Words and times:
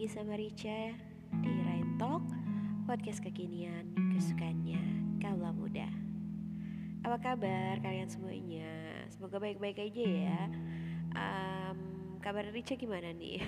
lagi 0.00 0.16
sama 0.16 0.32
Rica 0.32 0.96
di 1.44 1.52
Rain 1.60 2.00
Talk 2.00 2.24
Podcast 2.88 3.20
kekinian 3.20 3.92
kesukaannya 4.16 4.80
kaula 5.20 5.52
muda 5.52 5.92
Apa 7.04 7.20
kabar 7.20 7.76
kalian 7.84 8.08
semuanya? 8.08 8.96
Semoga 9.12 9.36
baik-baik 9.36 9.76
aja 9.76 10.00
ya 10.00 10.40
um, 11.12 12.16
Kabar 12.24 12.48
Rica 12.48 12.80
gimana 12.80 13.12
nih? 13.12 13.44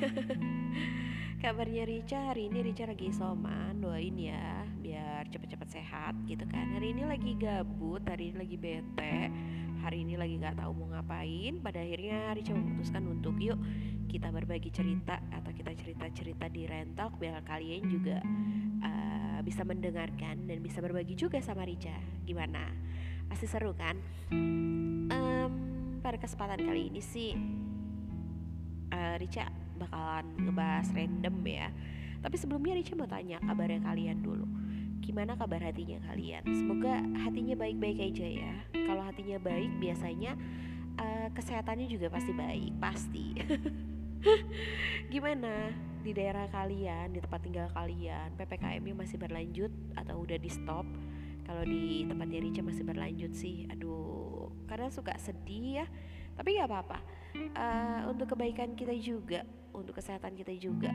Kabarnya 1.40 1.88
Rica 1.88 2.20
hari 2.20 2.52
ini 2.52 2.68
Rica 2.68 2.84
lagi 2.84 3.08
soman 3.16 3.80
Doain 3.80 4.20
ya 4.20 4.68
biar 4.76 5.32
cepet-cepet 5.32 5.68
sehat 5.72 6.20
gitu 6.28 6.44
kan 6.52 6.68
Hari 6.76 6.92
ini 6.92 7.08
lagi 7.08 7.32
gabut, 7.40 8.04
hari 8.04 8.28
ini 8.28 8.36
lagi 8.36 8.56
bete 8.60 9.32
Hari 9.80 10.04
ini 10.04 10.20
lagi 10.20 10.36
gak 10.36 10.60
tahu 10.60 10.76
mau 10.76 11.00
ngapain 11.00 11.64
Pada 11.64 11.80
akhirnya 11.80 12.36
Rica 12.36 12.52
memutuskan 12.52 13.08
untuk 13.08 13.40
yuk 13.40 13.56
kita 14.12 14.28
berbagi 14.28 14.68
cerita 14.68 15.16
atau 15.32 15.48
kita 15.56 15.72
cerita-cerita 15.72 16.44
di 16.52 16.68
Rentok 16.68 17.16
biar 17.16 17.40
kalian 17.48 17.88
juga 17.88 18.20
uh, 18.84 19.40
bisa 19.40 19.64
mendengarkan 19.64 20.44
dan 20.44 20.60
bisa 20.60 20.84
berbagi 20.84 21.16
juga 21.16 21.40
sama 21.40 21.64
Rica. 21.64 21.96
Gimana? 22.28 22.68
Pasti 23.32 23.48
seru 23.48 23.72
kan? 23.72 23.96
Um, 24.28 25.52
pada 26.04 26.20
kesempatan 26.20 26.60
kali 26.60 26.92
ini 26.92 27.00
sih 27.00 27.32
uh, 28.92 29.16
Rica 29.16 29.48
bakalan 29.80 30.28
ngebahas 30.44 30.92
random 30.92 31.36
ya. 31.48 31.72
Tapi 32.20 32.36
sebelumnya 32.36 32.76
Rica 32.76 32.92
mau 32.92 33.08
tanya 33.08 33.40
kabarnya 33.40 33.80
kalian 33.80 34.20
dulu. 34.20 34.44
Gimana 35.00 35.40
kabar 35.40 35.64
hatinya 35.64 36.04
kalian? 36.12 36.44
Semoga 36.52 37.00
hatinya 37.24 37.56
baik-baik 37.56 38.12
aja 38.12 38.28
ya. 38.28 38.54
Kalau 38.76 39.02
hatinya 39.08 39.40
baik 39.40 39.72
biasanya 39.80 40.36
uh, 41.00 41.32
kesehatannya 41.32 41.88
juga 41.88 42.12
pasti 42.12 42.36
baik, 42.36 42.72
pasti. 42.76 43.26
Gimana 45.12 45.72
di 46.02 46.10
daerah 46.14 46.46
kalian, 46.50 47.14
di 47.14 47.20
tempat 47.22 47.40
tinggal 47.42 47.68
kalian, 47.74 48.34
PPKM-nya 48.38 48.94
masih 48.94 49.18
berlanjut 49.18 49.72
atau 49.98 50.22
udah 50.22 50.38
di 50.38 50.50
stop? 50.50 50.86
Kalau 51.42 51.62
di 51.66 52.06
tempat 52.06 52.30
Rica 52.30 52.62
masih 52.62 52.86
berlanjut 52.86 53.32
sih, 53.34 53.66
aduh, 53.66 54.50
karena 54.70 54.88
suka 54.94 55.14
sedih 55.18 55.82
ya. 55.82 55.86
Tapi 56.38 56.56
gak 56.56 56.70
apa-apa, 56.70 56.98
uh, 57.34 58.00
untuk 58.08 58.32
kebaikan 58.32 58.72
kita 58.78 58.94
juga, 58.96 59.42
untuk 59.74 59.98
kesehatan 59.98 60.38
kita 60.38 60.54
juga. 60.56 60.94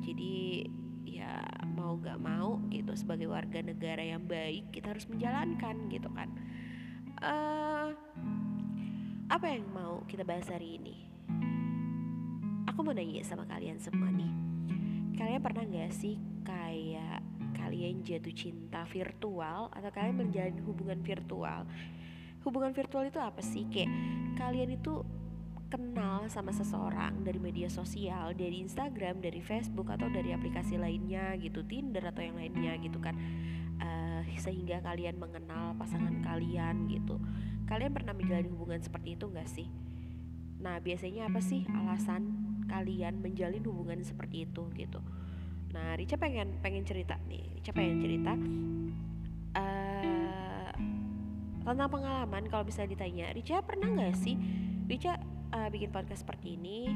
Jadi 0.00 0.68
ya 1.04 1.42
mau 1.74 1.96
gak 1.98 2.20
mau 2.20 2.60
gitu 2.70 2.92
sebagai 2.94 3.28
warga 3.28 3.60
negara 3.60 4.04
yang 4.04 4.24
baik 4.24 4.70
kita 4.70 4.94
harus 4.94 5.08
menjalankan 5.08 5.90
gitu 5.90 6.08
kan. 6.12 6.28
Uh, 7.20 7.92
apa 9.30 9.46
yang 9.48 9.64
mau 9.72 10.04
kita 10.06 10.22
bahas 10.22 10.46
hari 10.48 10.76
ini? 10.76 11.10
Aku 12.70 12.86
mau 12.86 12.94
nanya 12.94 13.26
sama 13.26 13.42
kalian 13.50 13.82
semua 13.82 14.06
nih. 14.14 14.30
Kalian 15.18 15.42
pernah 15.42 15.66
gak 15.66 15.90
sih 15.90 16.14
kayak 16.46 17.18
kalian 17.58 18.06
jatuh 18.06 18.30
cinta 18.30 18.86
virtual 18.86 19.68
atau 19.74 19.90
kalian 19.90 20.22
menjalin 20.22 20.62
hubungan 20.62 21.02
virtual? 21.02 21.66
Hubungan 22.46 22.70
virtual 22.70 23.10
itu 23.10 23.18
apa 23.18 23.42
sih? 23.42 23.66
Kayak 23.66 23.90
kalian 24.38 24.78
itu 24.78 25.02
kenal 25.66 26.30
sama 26.30 26.54
seseorang 26.54 27.26
dari 27.26 27.38
media 27.42 27.70
sosial 27.70 28.34
dari 28.34 28.62
Instagram 28.62 29.22
dari 29.22 29.42
Facebook 29.42 29.90
atau 29.90 30.06
dari 30.10 30.34
aplikasi 30.34 30.78
lainnya 30.78 31.34
gitu 31.38 31.66
Tinder 31.66 32.06
atau 32.06 32.22
yang 32.22 32.38
lainnya 32.38 32.78
gitu 32.78 33.02
kan. 33.02 33.18
Uh, 33.82 34.22
sehingga 34.38 34.78
kalian 34.80 35.18
mengenal 35.18 35.74
pasangan 35.74 36.22
kalian 36.22 36.86
gitu. 36.86 37.18
Kalian 37.66 37.90
pernah 37.90 38.14
menjalin 38.14 38.50
hubungan 38.54 38.78
seperti 38.78 39.18
itu 39.18 39.26
gak 39.30 39.50
sih? 39.50 39.66
Nah 40.60 40.78
biasanya 40.78 41.28
apa 41.32 41.40
sih 41.40 41.64
alasan 41.72 42.49
kalian 42.70 43.18
menjalin 43.18 43.66
hubungan 43.66 43.98
seperti 44.06 44.46
itu 44.46 44.70
gitu. 44.78 45.02
Nah 45.74 45.98
Rica 45.98 46.14
pengen 46.14 46.62
pengen 46.62 46.86
cerita 46.86 47.18
nih 47.26 47.42
Rica 47.58 47.70
pengen 47.74 47.98
cerita 47.98 48.32
uh, 49.58 50.70
tentang 51.66 51.90
pengalaman 51.90 52.46
kalau 52.46 52.62
bisa 52.62 52.86
ditanya 52.86 53.34
Rica 53.34 53.62
pernah 53.66 53.90
nggak 53.90 54.14
sih 54.14 54.38
Rica 54.86 55.18
uh, 55.50 55.68
bikin 55.70 55.90
podcast 55.90 56.22
seperti 56.22 56.54
ini? 56.54 56.86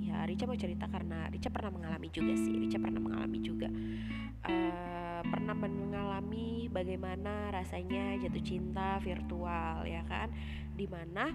Ya 0.00 0.24
Rica 0.28 0.44
mau 0.44 0.56
cerita 0.56 0.84
karena 0.88 1.28
Rica 1.32 1.48
pernah 1.48 1.72
mengalami 1.72 2.08
juga 2.12 2.32
sih 2.36 2.54
Rica 2.60 2.76
pernah 2.76 3.00
mengalami 3.00 3.38
juga 3.40 3.68
uh, 4.44 5.20
pernah 5.24 5.52
mengalami 5.52 6.72
bagaimana 6.72 7.52
rasanya 7.52 8.16
jatuh 8.20 8.44
cinta 8.44 8.96
virtual 9.04 9.84
ya 9.84 10.00
kan? 10.08 10.32
Di 10.72 10.88
mana 10.88 11.28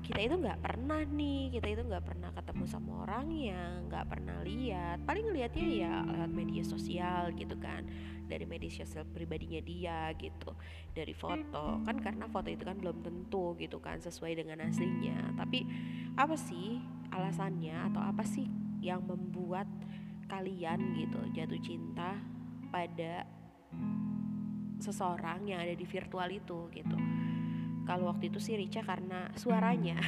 kita 0.00 0.20
itu 0.20 0.34
nggak 0.40 0.60
pernah 0.64 1.00
nih 1.04 1.52
kita 1.52 1.66
itu 1.70 1.82
nggak 1.86 2.04
pernah 2.04 2.30
ketemu 2.32 2.64
sama 2.66 3.06
orang 3.06 3.26
yang 3.30 3.86
nggak 3.86 4.06
pernah 4.08 4.38
lihat. 4.42 5.04
Paling 5.04 5.30
lihatnya 5.32 5.66
ya 5.68 5.92
lewat 6.04 6.32
media 6.32 6.62
sosial 6.64 7.32
gitu 7.36 7.56
kan 7.60 7.84
dari 8.30 8.46
media 8.46 8.70
sosial 8.70 9.04
pribadinya 9.10 9.60
dia 9.60 10.10
gitu 10.16 10.56
dari 10.96 11.12
foto. 11.12 11.82
Kan 11.84 12.00
karena 12.00 12.26
foto 12.26 12.48
itu 12.48 12.64
kan 12.64 12.78
belum 12.78 13.04
tentu 13.04 13.54
gitu 13.60 13.78
kan 13.78 14.00
sesuai 14.00 14.40
dengan 14.40 14.64
aslinya. 14.64 15.36
Tapi 15.36 15.66
apa 16.16 16.34
sih 16.34 16.80
alasannya 17.10 17.90
atau 17.92 18.02
apa 18.02 18.22
sih 18.24 18.46
yang 18.80 19.04
membuat 19.04 19.68
kalian 20.30 20.94
gitu 20.94 21.20
jatuh 21.34 21.60
cinta 21.60 22.16
pada 22.70 23.26
seseorang 24.80 25.44
yang 25.44 25.60
ada 25.60 25.76
di 25.76 25.84
virtual 25.84 26.30
itu 26.32 26.70
gitu 26.72 26.96
kalau 27.90 28.14
waktu 28.14 28.30
itu 28.30 28.38
sih 28.38 28.54
Rica 28.54 28.86
karena 28.86 29.34
suaranya. 29.34 29.98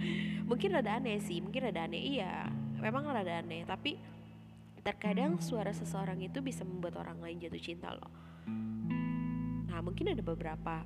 Mungkin 0.50 0.74
rada 0.74 0.98
aneh 0.98 1.22
sih 1.22 1.38
mungkin 1.38 1.70
rada 1.70 1.86
aneh. 1.86 2.18
Iya 2.18 2.50
memang 2.82 3.06
rada 3.06 3.38
aneh. 3.38 3.62
Tapi 3.62 3.94
terkadang 4.82 5.38
suara 5.38 5.70
seseorang 5.70 6.18
itu 6.18 6.42
bisa 6.42 6.66
membuat 6.66 6.98
orang 6.98 7.22
lain 7.22 7.38
jatuh 7.38 7.62
cinta 7.62 7.94
loh. 7.94 8.10
Nah 9.70 9.78
mungkin 9.86 10.10
ada 10.10 10.24
beberapa 10.24 10.82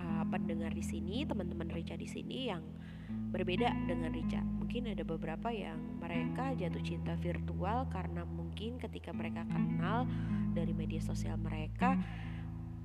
uh, 0.00 0.24
pendengar 0.32 0.72
di 0.72 0.80
sini 0.80 1.28
teman-teman 1.28 1.68
Rica 1.68 1.92
di 1.92 2.08
sini 2.08 2.48
yang 2.48 2.64
berbeda 3.12 3.68
dengan 3.84 4.08
Rica 4.12 4.40
mungkin 4.40 4.88
ada 4.88 5.04
beberapa 5.04 5.52
yang 5.52 5.76
mereka 6.00 6.56
jatuh 6.56 6.80
cinta 6.80 7.12
virtual 7.20 7.84
karena 7.92 8.24
mungkin 8.24 8.80
ketika 8.80 9.12
mereka 9.12 9.44
kenal 9.48 10.08
dari 10.56 10.72
media 10.72 11.00
sosial 11.00 11.36
mereka 11.36 11.96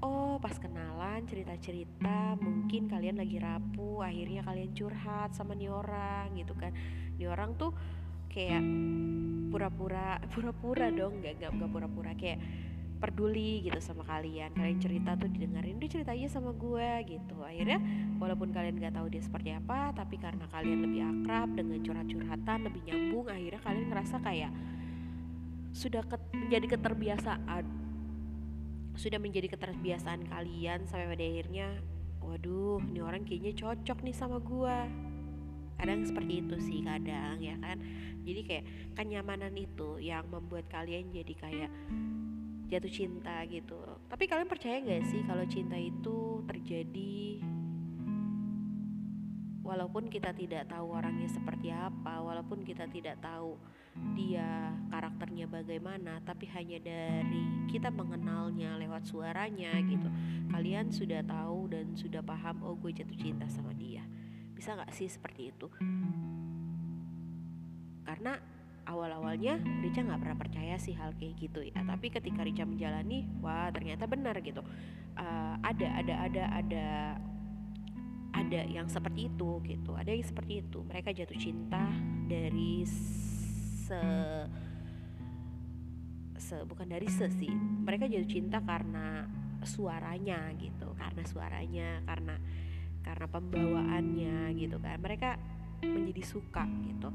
oh 0.02 0.38
pas 0.38 0.54
kenalan 0.62 1.26
cerita-cerita 1.26 2.38
mungkin 2.38 2.86
kalian 2.86 3.18
lagi 3.18 3.42
rapuh 3.42 4.06
akhirnya 4.06 4.46
kalian 4.46 4.72
curhat 4.78 5.34
sama 5.34 5.58
nih 5.58 5.74
orang 5.74 6.34
gitu 6.38 6.54
kan. 6.54 6.74
Nih 7.18 7.28
orang 7.30 7.58
tuh 7.58 7.74
kayak 8.30 8.62
pura-pura 9.50 10.22
pura-pura 10.34 10.94
dong 10.94 11.24
nggak 11.24 11.42
nggak 11.42 11.72
pura-pura 11.74 12.12
kayak 12.14 12.38
peduli 12.98 13.66
gitu 13.66 13.78
sama 13.82 14.06
kalian. 14.06 14.54
Kalian 14.54 14.78
cerita 14.82 15.18
tuh 15.18 15.30
didengarin 15.30 15.78
dia 15.82 15.90
cerita 15.90 16.14
aja 16.14 16.30
sama 16.30 16.54
gue 16.54 16.90
gitu. 17.10 17.42
Akhirnya 17.42 17.82
walaupun 18.22 18.54
kalian 18.54 18.78
nggak 18.78 18.94
tahu 18.98 19.08
dia 19.10 19.22
seperti 19.22 19.54
apa 19.54 19.94
tapi 19.98 20.22
karena 20.22 20.46
kalian 20.50 20.80
lebih 20.86 21.02
akrab 21.06 21.50
dengan 21.58 21.82
curhat-curhatan 21.82 22.58
lebih 22.70 22.82
nyambung 22.86 23.26
akhirnya 23.30 23.62
kalian 23.62 23.88
ngerasa 23.90 24.18
kayak 24.22 24.52
sudah 25.78 26.02
ket, 26.10 26.22
menjadi 26.34 26.74
keterbiasaan 26.74 27.87
sudah 28.98 29.22
menjadi 29.22 29.54
keterbiasaan 29.54 30.26
kalian 30.26 30.90
sampai 30.90 31.14
pada 31.14 31.22
akhirnya 31.22 31.68
waduh 32.18 32.82
ini 32.82 33.00
orang 33.00 33.24
kayaknya 33.24 33.54
cocok 33.54 34.04
nih 34.04 34.16
sama 34.18 34.42
gua. 34.42 34.90
Kadang 35.78 36.02
seperti 36.04 36.42
itu 36.42 36.56
sih 36.58 36.82
kadang 36.82 37.38
ya 37.38 37.54
kan? 37.62 37.78
Jadi 38.26 38.42
kayak 38.44 38.66
kenyamanan 38.98 39.54
itu 39.54 40.02
yang 40.02 40.26
membuat 40.28 40.66
kalian 40.68 41.14
jadi 41.14 41.34
kayak 41.38 41.72
jatuh 42.68 42.92
cinta 42.92 43.46
gitu. 43.48 43.78
Tapi 44.10 44.28
kalian 44.28 44.50
percaya 44.50 44.82
gak 44.84 45.08
sih 45.08 45.24
kalau 45.24 45.46
cinta 45.48 45.78
itu 45.80 46.44
terjadi 46.50 47.40
walaupun 49.68 50.08
kita 50.08 50.32
tidak 50.32 50.72
tahu 50.72 50.96
orangnya 50.96 51.28
seperti 51.28 51.70
apa, 51.76 52.24
walaupun 52.24 52.64
kita 52.64 52.88
tidak 52.88 53.20
tahu 53.20 53.60
dia 54.18 54.74
karakternya 54.90 55.46
bagaimana, 55.46 56.24
tapi 56.26 56.50
hanya 56.52 56.82
dari 56.82 57.68
kita 57.70 57.92
mengenalnya 57.94 58.80
lewat 58.80 59.06
suaranya 59.06 59.76
gitu, 59.86 60.08
kalian 60.50 60.90
sudah 60.90 61.22
tahu 61.28 61.70
dan 61.70 61.94
sudah 61.94 62.24
paham, 62.24 62.64
oh 62.64 62.74
gue 62.80 62.96
jatuh 62.96 63.18
cinta 63.18 63.46
sama 63.52 63.76
dia. 63.76 64.02
Bisa 64.58 64.74
nggak 64.74 64.90
sih 64.96 65.06
seperti 65.06 65.54
itu? 65.54 65.68
Karena 68.08 68.40
awal-awalnya 68.88 69.60
Rica 69.84 70.00
nggak 70.00 70.22
pernah 70.24 70.40
percaya 70.40 70.76
sih 70.80 70.96
hal 70.96 71.12
kayak 71.20 71.36
gitu 71.38 71.60
ya. 71.62 71.76
Tapi 71.84 72.08
ketika 72.08 72.42
Rica 72.42 72.64
menjalani 72.64 73.28
wah 73.44 73.68
ternyata 73.70 74.08
benar 74.08 74.40
gitu. 74.40 74.64
Uh, 75.18 75.60
ada 75.62 75.88
ada 76.00 76.14
ada 76.24 76.44
ada 76.56 76.86
ada 78.34 78.62
yang 78.72 78.88
seperti 78.88 79.28
itu 79.28 79.60
gitu. 79.68 79.92
Ada 79.94 80.16
yang 80.16 80.24
seperti 80.24 80.64
itu. 80.64 80.80
Mereka 80.88 81.12
jatuh 81.12 81.38
cinta 81.38 81.84
dari 82.32 82.88
se 83.88 84.02
se 86.38 86.58
bukan 86.68 86.88
dari 86.92 87.08
se 87.08 87.32
sih 87.32 87.50
mereka 87.88 88.12
jatuh 88.12 88.30
cinta 88.30 88.60
karena 88.60 89.24
suaranya 89.64 90.52
gitu 90.60 90.92
karena 90.96 91.24
suaranya 91.24 91.90
karena 92.04 92.36
karena 93.08 93.26
pembawaannya 93.32 94.38
gitu 94.60 94.78
kan. 94.84 95.00
Mereka 95.00 95.40
menjadi 95.88 96.24
suka 96.28 96.68
gitu. 96.92 97.10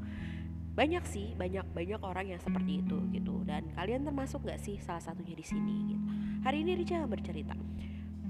Banyak 0.73 1.05
sih 1.05 1.37
banyak 1.37 1.69
banyak 1.77 2.01
orang 2.01 2.33
yang 2.33 2.41
seperti 2.41 2.81
itu 2.81 2.97
gitu. 3.13 3.45
Dan 3.45 3.69
kalian 3.77 4.09
termasuk 4.09 4.41
nggak 4.41 4.61
sih 4.65 4.81
salah 4.81 5.05
satunya 5.05 5.37
di 5.37 5.45
sini 5.45 5.77
gitu? 5.93 6.05
Hari 6.49 6.65
ini 6.65 6.73
Rica 6.81 7.05
bercerita 7.05 7.55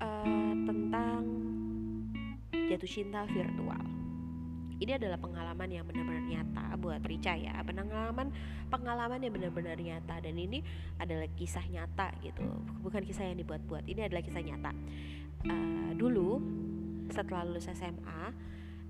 uh, 0.03 0.55
tentang 0.67 1.23
jatuh 2.51 2.91
cinta 2.91 3.23
virtual 3.31 3.92
ini 4.83 4.99
adalah 4.99 5.15
pengalaman 5.15 5.71
yang 5.71 5.87
benar-benar 5.87 6.27
nyata 6.27 6.75
buat 6.75 7.03
Rica 7.07 7.39
ya. 7.39 7.63
Pengalaman 7.63 8.35
pengalaman 8.67 9.23
yang 9.23 9.33
benar-benar 9.33 9.79
nyata. 9.79 10.19
Dan 10.19 10.35
ini 10.35 10.59
adalah 10.99 11.31
kisah 11.39 11.63
nyata 11.71 12.11
gitu. 12.19 12.43
Bukan 12.83 13.07
kisah 13.07 13.31
yang 13.31 13.39
dibuat-buat. 13.39 13.87
Ini 13.87 14.11
adalah 14.11 14.27
kisah 14.27 14.43
nyata. 14.43 14.75
Uh, 15.47 15.95
dulu 15.95 16.43
setelah 17.15 17.47
lulus 17.47 17.71
SMA 17.71 18.35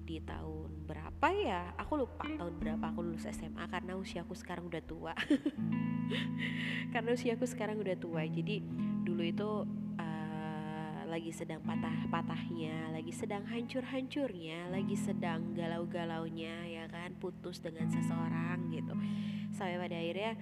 di 0.09 0.17
tahun 0.25 0.89
berapa 0.89 1.27
ya? 1.37 1.77
Aku 1.77 2.01
lupa 2.01 2.25
tahun 2.25 2.57
berapa 2.57 2.85
aku 2.89 3.05
lulus 3.05 3.29
SMA 3.29 3.69
karena 3.69 3.93
usiaku 3.93 4.33
sekarang 4.33 4.73
udah 4.73 4.81
tua. 4.81 5.13
Karena 6.93 7.17
usiaku 7.17 7.49
sekarang 7.49 7.81
udah 7.81 7.97
tua. 7.97 8.25
Jadi 8.29 8.61
dulu 9.05 9.23
itu 9.25 9.49
lagi 11.13 11.29
sedang 11.29 11.61
patah-patahnya 11.61 12.89
lagi 12.89 13.13
sedang 13.13 13.45
hancur-hancurnya 13.45 14.73
lagi 14.73 14.97
sedang 14.97 15.53
galau-galaunya 15.53 16.65
ya 16.65 16.85
kan 16.89 17.13
putus 17.21 17.61
dengan 17.61 17.93
seseorang 17.93 18.73
gitu. 18.73 18.97
Sampai 19.53 19.77
pada 19.77 20.01
akhirnya 20.01 20.33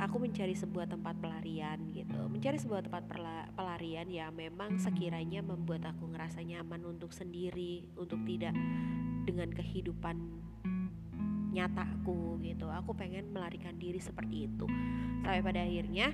aku 0.00 0.16
mencari 0.16 0.56
sebuah 0.56 0.88
tempat 0.88 1.12
pelarian 1.20 1.76
gitu. 1.92 2.16
Mencari 2.32 2.56
sebuah 2.56 2.88
tempat 2.88 3.04
pelarian 3.52 4.08
yang 4.08 4.32
memang 4.32 4.80
sekiranya 4.80 5.44
membuat 5.44 5.84
aku 5.92 6.08
ngerasa 6.08 6.40
nyaman 6.40 6.88
untuk 6.88 7.12
sendiri 7.12 7.84
untuk 8.00 8.24
tidak 8.24 8.56
dengan 9.28 9.52
kehidupan 9.52 10.16
nyataku 11.52 12.40
gitu. 12.40 12.72
Aku 12.72 12.96
pengen 12.96 13.28
melarikan 13.28 13.76
diri 13.76 14.00
seperti 14.00 14.48
itu. 14.48 14.64
Sampai 15.20 15.44
pada 15.44 15.60
akhirnya 15.68 16.08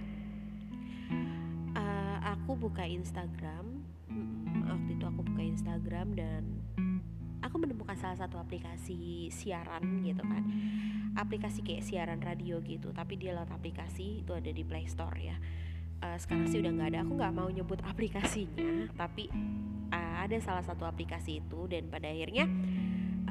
uh, 1.14 1.35
aku 2.26 2.58
buka 2.58 2.82
Instagram 2.82 3.86
waktu 4.66 4.98
itu 4.98 5.04
aku 5.06 5.22
buka 5.22 5.42
Instagram 5.46 6.18
dan 6.18 6.42
aku 7.38 7.62
menemukan 7.62 7.94
salah 7.94 8.18
satu 8.18 8.42
aplikasi 8.42 9.30
siaran 9.30 10.02
gitu 10.02 10.26
kan. 10.26 10.42
Aplikasi 11.16 11.62
kayak 11.62 11.86
siaran 11.86 12.18
radio 12.18 12.58
gitu 12.66 12.90
tapi 12.90 13.14
dia 13.14 13.32
lewat 13.32 13.54
aplikasi 13.54 14.26
itu 14.26 14.34
ada 14.34 14.50
di 14.50 14.66
Play 14.66 14.90
Store 14.90 15.14
ya. 15.14 15.38
Uh, 15.96 16.18
sekarang 16.20 16.44
sih 16.50 16.60
udah 16.60 16.76
nggak 16.76 16.90
ada 16.92 17.00
aku 17.08 17.12
nggak 17.16 17.32
mau 17.32 17.48
nyebut 17.48 17.80
aplikasinya 17.90 18.90
tapi 19.00 19.32
uh, 19.94 20.16
ada 20.28 20.36
salah 20.44 20.60
satu 20.60 20.84
aplikasi 20.84 21.40
itu 21.40 21.64
dan 21.72 21.88
pada 21.88 22.12
akhirnya 22.12 22.44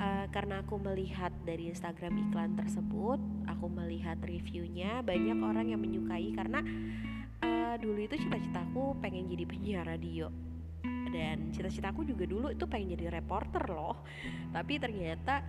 uh, 0.02 0.26
karena 0.34 0.66
aku 0.66 0.82
melihat 0.82 1.30
dari 1.46 1.70
Instagram 1.70 2.26
iklan 2.26 2.58
tersebut 2.58 3.22
aku 3.46 3.70
melihat 3.70 4.18
reviewnya 4.26 5.06
banyak 5.06 5.38
orang 5.46 5.70
yang 5.70 5.78
menyukai 5.78 6.34
karena 6.34 6.66
dulu 7.80 8.00
itu 8.02 8.16
cita-citaku 8.20 8.98
pengen 9.00 9.30
jadi 9.30 9.44
penyiar 9.48 9.86
radio. 9.86 10.30
Dan 11.10 11.54
cita-citaku 11.54 12.04
juga 12.04 12.28
dulu 12.28 12.52
itu 12.52 12.66
pengen 12.68 12.98
jadi 12.98 13.08
reporter 13.22 13.64
loh. 13.72 14.04
Tapi 14.52 14.82
ternyata 14.82 15.42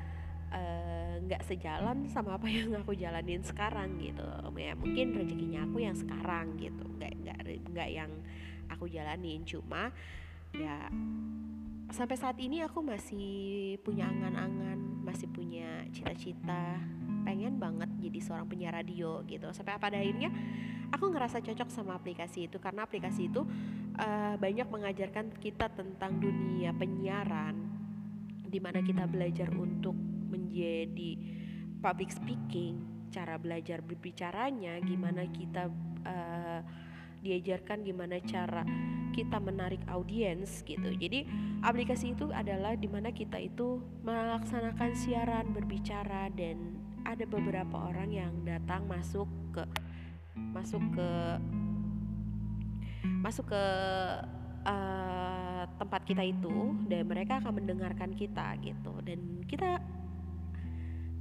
eh, 0.52 1.14
nggak 1.26 1.43
uh, 1.43 1.46
sejalan 1.46 2.06
sama 2.06 2.38
apa 2.38 2.46
yang 2.46 2.76
aku 2.78 2.94
jalanin 2.94 3.43
sekarang 3.43 3.99
gitu. 3.99 4.25
Ya 4.56 4.73
mungkin 4.78 5.17
rezekinya 5.17 5.67
aku 5.67 5.82
yang 5.82 5.96
sekarang 5.96 6.55
gitu. 6.61 6.84
Nggak 7.00 7.12
nggak 7.25 7.38
nggak 7.73 7.88
yang 7.90 8.11
aku 8.70 8.87
jalanin. 8.87 9.43
Cuma 9.43 9.90
ya 10.55 10.88
sampai 11.90 12.17
saat 12.19 12.38
ini 12.43 12.62
aku 12.67 12.82
masih 12.82 13.79
punya 13.87 14.11
angan-angan 14.11 15.06
masih 15.06 15.31
punya 15.31 15.87
cita-cita 15.94 16.82
pengen 17.26 17.58
banget 17.58 17.90
jadi 17.99 18.19
seorang 18.23 18.46
penyiar 18.46 18.78
radio 18.78 19.26
gitu 19.26 19.50
sampai 19.50 19.82
pada 19.82 19.99
akhirnya 19.99 20.31
aku 20.94 21.11
ngerasa 21.11 21.43
cocok 21.43 21.67
sama 21.67 21.99
aplikasi 21.99 22.46
itu 22.46 22.62
karena 22.62 22.87
aplikasi 22.87 23.26
itu 23.26 23.43
uh, 23.99 24.38
banyak 24.38 24.70
mengajarkan 24.70 25.34
kita 25.43 25.67
tentang 25.75 26.23
dunia 26.23 26.70
penyiaran 26.78 27.58
di 28.46 28.62
mana 28.62 28.78
kita 28.78 29.11
belajar 29.11 29.50
untuk 29.58 29.99
menjadi 30.31 31.19
public 31.82 32.14
speaking 32.14 32.78
cara 33.11 33.34
belajar 33.43 33.82
berbicaranya 33.82 34.79
gimana 34.87 35.26
kita 35.26 35.67
uh, 36.06 36.61
diajarkan 37.26 37.82
gimana 37.82 38.22
cara 38.22 38.62
kita 39.17 39.40
menarik 39.40 39.81
audiens 39.88 40.61
gitu. 40.69 40.93
Jadi 40.93 41.25
aplikasi 41.64 42.12
itu 42.12 42.29
adalah 42.29 42.76
di 42.76 42.84
mana 42.84 43.08
kita 43.08 43.40
itu 43.40 43.81
melaksanakan 44.05 44.93
siaran 44.93 45.56
berbicara 45.56 46.29
dan 46.37 46.75
ada 47.06 47.25
beberapa 47.25 47.76
orang 47.79 48.11
yang 48.11 48.32
datang 48.43 48.91
masuk 48.91 49.31
ke 49.55 49.62
masuk 50.35 50.82
ke 50.93 51.11
masuk 53.23 53.47
ke 53.49 53.64
uh, 54.67 55.62
tempat 55.79 56.03
kita 56.03 56.26
itu 56.26 56.75
dan 56.91 57.06
mereka 57.06 57.38
akan 57.38 57.62
mendengarkan 57.62 58.11
kita 58.19 58.58
gitu. 58.61 58.93
Dan 59.06 59.47
kita 59.47 59.79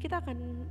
kita 0.01 0.21
akan 0.21 0.65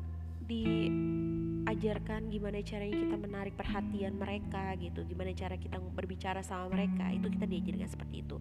diajarkan 1.65 2.29
gimana 2.29 2.61
caranya 2.61 2.93
kita 2.93 3.17
menarik 3.17 3.55
perhatian 3.57 4.15
mereka 4.21 4.77
gitu. 4.77 5.01
Gimana 5.09 5.33
cara 5.33 5.57
kita 5.57 5.81
berbicara 5.81 6.45
sama 6.45 6.71
mereka. 6.71 7.09
Itu 7.11 7.33
kita 7.33 7.49
diajarkan 7.49 7.89
seperti 7.89 8.17
itu. 8.23 8.37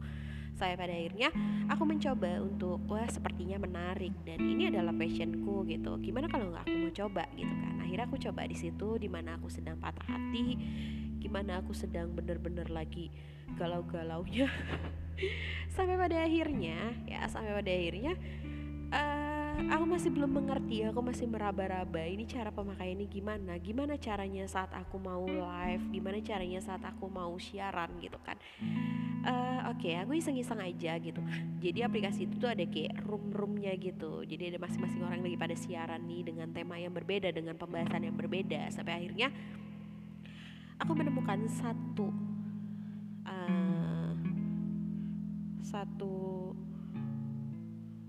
Saya 0.54 0.78
pada 0.78 0.94
akhirnya 0.94 1.34
aku 1.66 1.84
mencoba 1.88 2.44
untuk 2.44 2.84
wah 2.92 3.08
sepertinya 3.08 3.58
menarik. 3.58 4.14
Dan 4.28 4.44
ini 4.44 4.70
adalah 4.70 4.94
passionku 4.94 5.66
gitu. 5.66 5.98
Gimana 6.04 6.28
kalau 6.28 6.52
nggak 6.52 6.68
aku 6.68 6.76
mau 6.78 6.94
coba 6.94 7.24
gitu 7.34 7.50
kan? 7.50 7.74
Akhirnya 7.82 8.06
aku 8.06 8.18
coba 8.22 8.42
di 8.46 8.58
situ 8.60 8.90
di 9.00 9.10
mana 9.10 9.40
aku 9.40 9.48
sedang 9.50 9.80
patah 9.80 10.06
hati. 10.06 10.60
Gimana 11.24 11.64
aku 11.64 11.72
sedang 11.74 12.12
bener-bener 12.14 12.70
lagi 12.70 13.10
galau-galaunya. 13.58 14.52
Sampai 15.76 15.98
pada 15.98 16.22
akhirnya 16.22 16.94
ya 17.10 17.26
sampai 17.30 17.54
pada 17.54 17.70
akhirnya 17.70 18.14
uh, 18.94 19.33
aku 19.74 19.86
masih 19.86 20.10
belum 20.14 20.32
mengerti 20.32 20.86
aku 20.88 21.02
masih 21.02 21.26
meraba-raba. 21.30 22.04
Ini 22.06 22.26
cara 22.26 22.50
pemakaiannya 22.50 23.08
gimana? 23.10 23.54
Gimana 23.62 23.94
caranya 23.98 24.46
saat 24.50 24.72
aku 24.74 24.98
mau 24.98 25.26
live? 25.26 25.84
Gimana 25.94 26.18
caranya 26.22 26.60
saat 26.62 26.82
aku 26.86 27.10
mau 27.10 27.34
siaran 27.38 27.94
gitu 28.02 28.18
kan? 28.22 28.38
Uh, 29.24 29.72
oke 29.72 29.80
okay, 29.80 29.96
aku 30.04 30.20
iseng-iseng 30.20 30.60
aja 30.60 31.00
gitu. 31.00 31.24
Jadi 31.64 31.80
aplikasi 31.80 32.28
itu 32.28 32.36
tuh 32.42 32.52
ada 32.52 32.66
kayak 32.68 33.00
room-roomnya 33.08 33.72
gitu. 33.80 34.26
Jadi 34.28 34.52
ada 34.52 34.60
masing-masing 34.60 35.00
orang 35.00 35.24
lagi 35.24 35.38
pada 35.40 35.56
siaran 35.56 36.04
nih 36.04 36.28
dengan 36.28 36.52
tema 36.52 36.76
yang 36.76 36.92
berbeda 36.92 37.32
dengan 37.32 37.56
pembahasan 37.56 38.04
yang 38.04 38.18
berbeda. 38.20 38.68
Sampai 38.68 39.00
akhirnya 39.00 39.32
aku 40.76 40.92
menemukan 40.92 41.40
satu 41.48 42.12
uh, 43.24 44.12
satu 45.64 46.52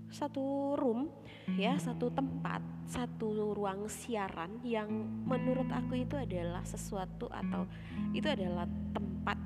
satu 0.09 0.75
room 0.79 1.11
ya 1.57 1.77
satu 1.77 2.09
tempat 2.13 2.61
satu 2.85 3.53
ruang 3.53 3.89
siaran 3.89 4.61
yang 4.61 4.89
menurut 5.25 5.69
aku 5.73 6.05
itu 6.05 6.13
adalah 6.17 6.61
sesuatu 6.61 7.25
atau 7.33 7.65
itu 8.13 8.25
adalah 8.29 8.69
tempat 8.93 9.37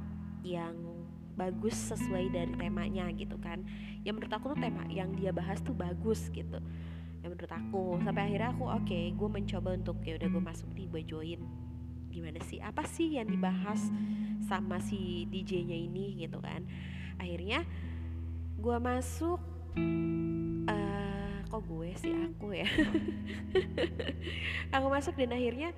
yang 0.43 0.75
bagus 1.39 1.75
sesuai 1.87 2.35
dari 2.35 2.51
temanya 2.59 3.07
gitu 3.15 3.39
kan. 3.39 3.63
Yang 4.03 4.13
menurut 4.19 4.33
aku 4.35 4.45
tuh 4.51 4.59
tema 4.59 4.83
yang 4.91 5.15
dia 5.15 5.31
bahas 5.31 5.63
tuh 5.63 5.71
bagus 5.71 6.27
gitu. 6.35 6.59
Yang 7.23 7.29
menurut 7.31 7.53
aku. 7.55 7.83
Sampai 8.03 8.27
akhirnya 8.27 8.51
aku 8.51 8.67
oke 8.67 8.83
okay, 8.83 9.15
gue 9.15 9.29
mencoba 9.31 9.69
untuk 9.79 9.97
ya 10.03 10.19
udah 10.19 10.27
gue 10.27 10.43
masuk 10.43 10.69
nih 10.75 10.87
gue 10.91 11.01
join. 11.07 11.41
Gimana 12.11 12.39
sih? 12.43 12.59
Apa 12.59 12.83
sih 12.83 13.15
yang 13.15 13.31
dibahas 13.31 13.79
sama 14.51 14.83
si 14.83 15.23
DJ-nya 15.31 15.79
ini 15.79 16.19
gitu 16.19 16.43
kan? 16.43 16.67
Akhirnya 17.15 17.63
gue 18.59 18.77
masuk 18.83 19.39
uh, 20.69 21.35
kok 21.49 21.61
gue 21.67 21.89
sih 21.99 22.13
aku 22.13 22.55
ya 22.55 22.69
aku 24.75 24.87
masuk 24.89 25.13
dan 25.19 25.35
akhirnya 25.35 25.69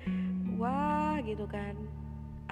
wah 0.56 1.18
gitu 1.24 1.44
kan 1.50 1.74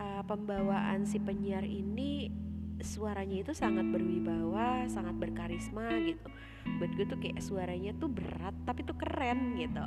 uh, 0.00 0.22
pembawaan 0.24 1.06
si 1.06 1.20
penyiar 1.20 1.64
ini 1.64 2.32
suaranya 2.80 3.44
itu 3.44 3.52
sangat 3.52 3.86
berwibawa, 3.92 4.88
sangat 4.88 5.16
berkarisma 5.20 6.00
gitu. 6.04 6.28
Buat 6.80 6.90
gue 6.96 7.06
tuh 7.08 7.18
kayak 7.20 7.40
suaranya 7.40 7.92
tuh 7.96 8.08
berat 8.08 8.56
tapi 8.64 8.84
tuh 8.84 8.96
keren 8.96 9.56
gitu. 9.60 9.84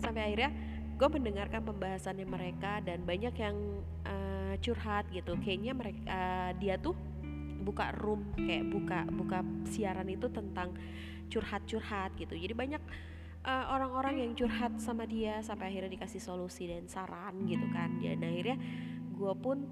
Sampai 0.00 0.32
akhirnya 0.32 0.52
gue 0.96 1.08
mendengarkan 1.12 1.64
pembahasannya 1.64 2.24
mereka 2.28 2.80
dan 2.84 3.04
banyak 3.04 3.34
yang 3.36 3.56
uh, 4.04 4.54
curhat 4.60 5.08
gitu. 5.12 5.36
Kayaknya 5.40 5.72
mereka 5.76 6.00
uh, 6.08 6.50
dia 6.56 6.76
tuh 6.80 6.96
buka 7.66 7.90
room 7.98 8.30
kayak 8.38 8.70
buka 8.70 8.98
buka 9.10 9.42
siaran 9.66 10.06
itu 10.06 10.30
tentang 10.30 10.70
curhat-curhat 11.26 12.14
gitu. 12.14 12.38
Jadi 12.38 12.54
banyak 12.54 12.82
eh, 13.42 13.64
orang-orang 13.66 14.22
yang 14.22 14.32
curhat 14.38 14.78
sama 14.78 15.02
dia 15.10 15.42
sampai 15.42 15.74
akhirnya 15.74 15.98
dikasih 15.98 16.22
solusi 16.22 16.70
dan 16.70 16.86
saran 16.86 17.42
gitu 17.50 17.66
kan. 17.74 17.98
Dan 17.98 18.22
akhirnya 18.22 18.56
gue 19.16 19.34
pun 19.40 19.64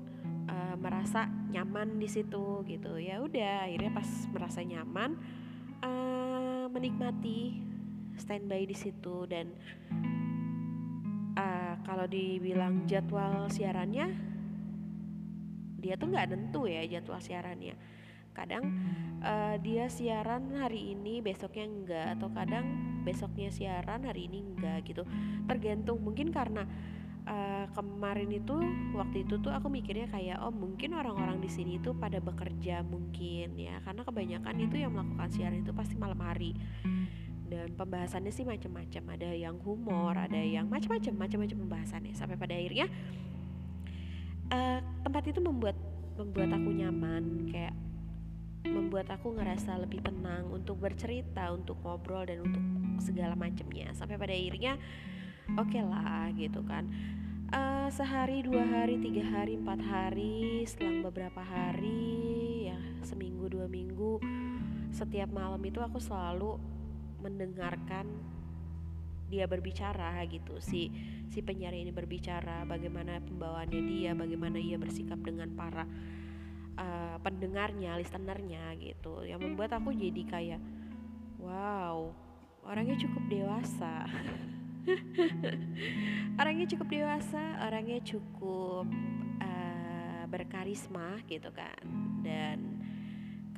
uh, 0.49 0.73
merasa 0.81 1.29
nyaman 1.53 2.01
di 2.01 2.09
situ 2.09 2.65
gitu. 2.65 2.97
Ya 2.97 3.21
udah 3.21 3.69
akhirnya 3.69 3.93
pas 3.93 4.09
merasa 4.33 4.65
nyaman 4.65 5.21
uh, 5.85 6.65
menikmati 6.73 7.61
standby 8.17 8.65
di 8.65 8.73
situ 8.73 9.29
dan 9.29 9.53
kalau 11.85 12.09
dibilang 12.09 12.89
jadwal 12.89 13.47
siarannya 13.53 14.34
dia 15.85 16.01
tuh 16.01 16.09
nggak 16.09 16.33
nentu 16.33 16.65
ya 16.65 16.81
jadwal 16.89 17.21
siarannya. 17.21 17.77
Kadang 18.33 18.65
uh, 19.21 19.61
dia 19.61 19.87
siaran 19.93 20.57
hari 20.57 20.97
ini 20.97 21.21
besoknya 21.21 21.65
enggak 21.69 22.07
atau 22.19 22.29
kadang 22.33 22.67
besoknya 23.05 23.53
siaran 23.53 24.09
hari 24.09 24.33
ini 24.33 24.41
enggak 24.41 24.89
gitu. 24.89 25.05
Tergantung 25.45 26.01
mungkin 26.01 26.33
karena 26.33 26.65
uh, 27.29 27.69
kemarin 27.77 28.33
itu 28.33 28.57
waktu 28.97 29.29
itu 29.29 29.37
tuh 29.39 29.53
aku 29.53 29.69
mikirnya 29.69 30.09
kayak 30.09 30.41
oh 30.41 30.51
mungkin 30.51 30.97
orang-orang 30.97 31.39
di 31.39 31.53
sini 31.53 31.77
tuh 31.79 31.93
pada 31.95 32.19
bekerja 32.19 32.81
mungkin 32.83 33.55
ya 33.55 33.79
karena 33.85 34.03
kebanyakan 34.03 34.57
itu 34.65 34.77
yang 34.81 34.97
melakukan 34.97 35.29
siaran 35.31 35.61
itu 35.61 35.71
pasti 35.77 35.95
malam 36.01 36.19
hari. 36.19 36.57
Dan 37.45 37.77
pembahasannya 37.77 38.33
sih 38.33 38.43
macam-macam 38.43 39.21
ada 39.21 39.31
yang 39.31 39.61
humor 39.61 40.17
ada 40.17 40.41
yang 40.41 40.67
macam-macam 40.67 41.29
macam-macam 41.29 41.59
pembahasannya. 41.69 42.17
Sampai 42.17 42.35
pada 42.41 42.57
akhirnya 42.57 42.89
uh, 44.53 44.81
tempat 45.05 45.25
itu 45.31 45.41
membuat 45.41 45.77
membuat 46.15 46.51
aku 46.55 46.71
nyaman 46.71 47.51
kayak 47.51 47.75
membuat 48.65 49.13
aku 49.13 49.37
ngerasa 49.37 49.77
lebih 49.77 50.01
tenang 50.01 50.49
untuk 50.49 50.81
bercerita, 50.81 51.53
untuk 51.53 51.77
ngobrol 51.85 52.25
dan 52.25 52.41
untuk 52.41 52.63
segala 53.05 53.37
macamnya. 53.37 53.93
Sampai 53.93 54.17
pada 54.17 54.33
akhirnya 54.33 54.81
oke 55.55 55.69
okay 55.69 55.83
lah 55.85 56.33
gitu 56.35 56.65
kan. 56.65 56.89
Uh, 57.55 57.87
sehari, 57.93 58.43
dua 58.43 58.65
hari, 58.67 58.99
tiga 58.99 59.23
hari, 59.23 59.55
empat 59.61 59.79
hari, 59.85 60.65
selang 60.67 61.05
beberapa 61.05 61.45
hari, 61.45 62.67
ya 62.73 62.79
seminggu, 63.05 63.47
dua 63.47 63.69
minggu, 63.69 64.19
setiap 64.91 65.31
malam 65.31 65.61
itu 65.63 65.79
aku 65.79 66.01
selalu 66.01 66.59
mendengarkan 67.21 68.09
dia 69.29 69.49
berbicara 69.49 70.21
gitu 70.29 70.61
si 70.61 70.93
si 71.35 71.43
penyiar 71.43 71.75
ini 71.75 71.91
berbicara 71.91 72.63
bagaimana 72.63 73.19
pembawaannya 73.19 73.83
dia 73.91 74.15
bagaimana 74.15 74.55
ia 74.55 74.79
bersikap 74.79 75.19
dengan 75.19 75.51
para 75.59 75.83
uh, 76.79 77.19
pendengarnya, 77.19 77.99
listenernya 77.99 78.71
gitu, 78.79 79.27
yang 79.27 79.43
membuat 79.43 79.75
aku 79.75 79.91
jadi 79.91 80.23
kayak 80.31 80.63
wow, 81.43 82.15
orangnya 82.63 82.95
cukup 83.03 83.27
dewasa. 83.27 84.07
orangnya 86.41 86.71
cukup 86.71 86.87
dewasa, 86.87 87.67
orangnya 87.67 87.99
cukup 88.07 88.87
uh, 89.43 90.23
berkarisma 90.31 91.19
gitu 91.27 91.51
kan. 91.51 91.83
Dan 92.23 92.79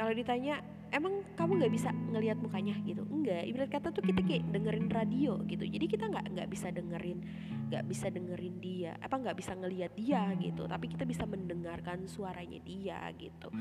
kalau 0.00 0.16
ditanya 0.16 0.64
emang 0.96 1.20
kamu 1.36 1.60
nggak 1.60 1.72
bisa 1.76 1.92
ngelihat 1.92 2.40
mukanya? 2.40 2.72
Gitu. 2.80 3.04
Enggak 3.04 3.44
ibarat 3.44 3.70
kata 3.70 3.92
tuh 3.92 4.00
kita 4.00 4.24
kayak 4.24 4.48
dengerin 4.48 4.88
radio 4.88 5.36
gitu. 5.44 5.64
Jadi 5.68 5.84
kita 5.86 6.08
nggak 6.08 6.26
nggak 6.32 6.48
bisa 6.48 6.72
dengerin 6.72 7.20
nggak 7.66 7.84
bisa 7.90 8.06
dengerin 8.08 8.54
dia 8.62 8.94
apa 9.02 9.14
nggak 9.20 9.36
bisa 9.36 9.52
ngelihat 9.52 9.92
dia 9.92 10.32
gitu. 10.40 10.64
Tapi 10.64 10.86
kita 10.88 11.04
bisa 11.04 11.28
mendengarkan 11.28 12.08
suaranya 12.08 12.58
dia 12.64 12.98
gitu. 13.20 13.52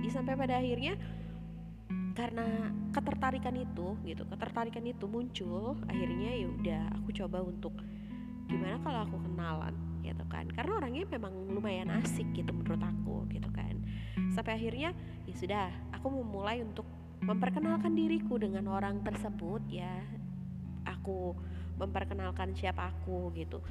Jadi 0.00 0.08
sampai 0.08 0.34
pada 0.34 0.56
akhirnya 0.56 0.96
karena 2.10 2.74
ketertarikan 2.90 3.54
itu 3.54 3.96
gitu 4.02 4.26
ketertarikan 4.26 4.82
itu 4.82 5.06
muncul 5.06 5.78
akhirnya 5.86 6.36
ya 6.36 6.46
udah 6.50 6.82
aku 7.00 7.14
coba 7.14 7.38
untuk 7.40 7.72
gimana 8.50 8.82
kalau 8.82 9.06
aku 9.06 9.16
kenalan 9.28 9.74
gitu 10.00 10.24
kan. 10.32 10.48
Karena 10.48 10.80
orangnya 10.80 11.04
memang 11.12 11.32
lumayan 11.52 11.92
asik 12.00 12.26
gitu 12.32 12.50
menurut 12.56 12.80
aku 12.80 13.28
gitu 13.30 13.46
kan 13.52 13.79
sampai 14.32 14.56
akhirnya 14.56 14.90
ya 15.26 15.34
sudah 15.34 15.66
aku 15.94 16.08
memulai 16.10 16.62
untuk 16.64 16.86
memperkenalkan 17.20 17.92
diriku 17.92 18.40
dengan 18.40 18.64
orang 18.72 19.04
tersebut 19.04 19.60
ya. 19.68 20.00
Aku 20.88 21.36
memperkenalkan 21.80 22.52
siapa 22.52 22.92
aku 22.92 23.32
gitu. 23.32 23.64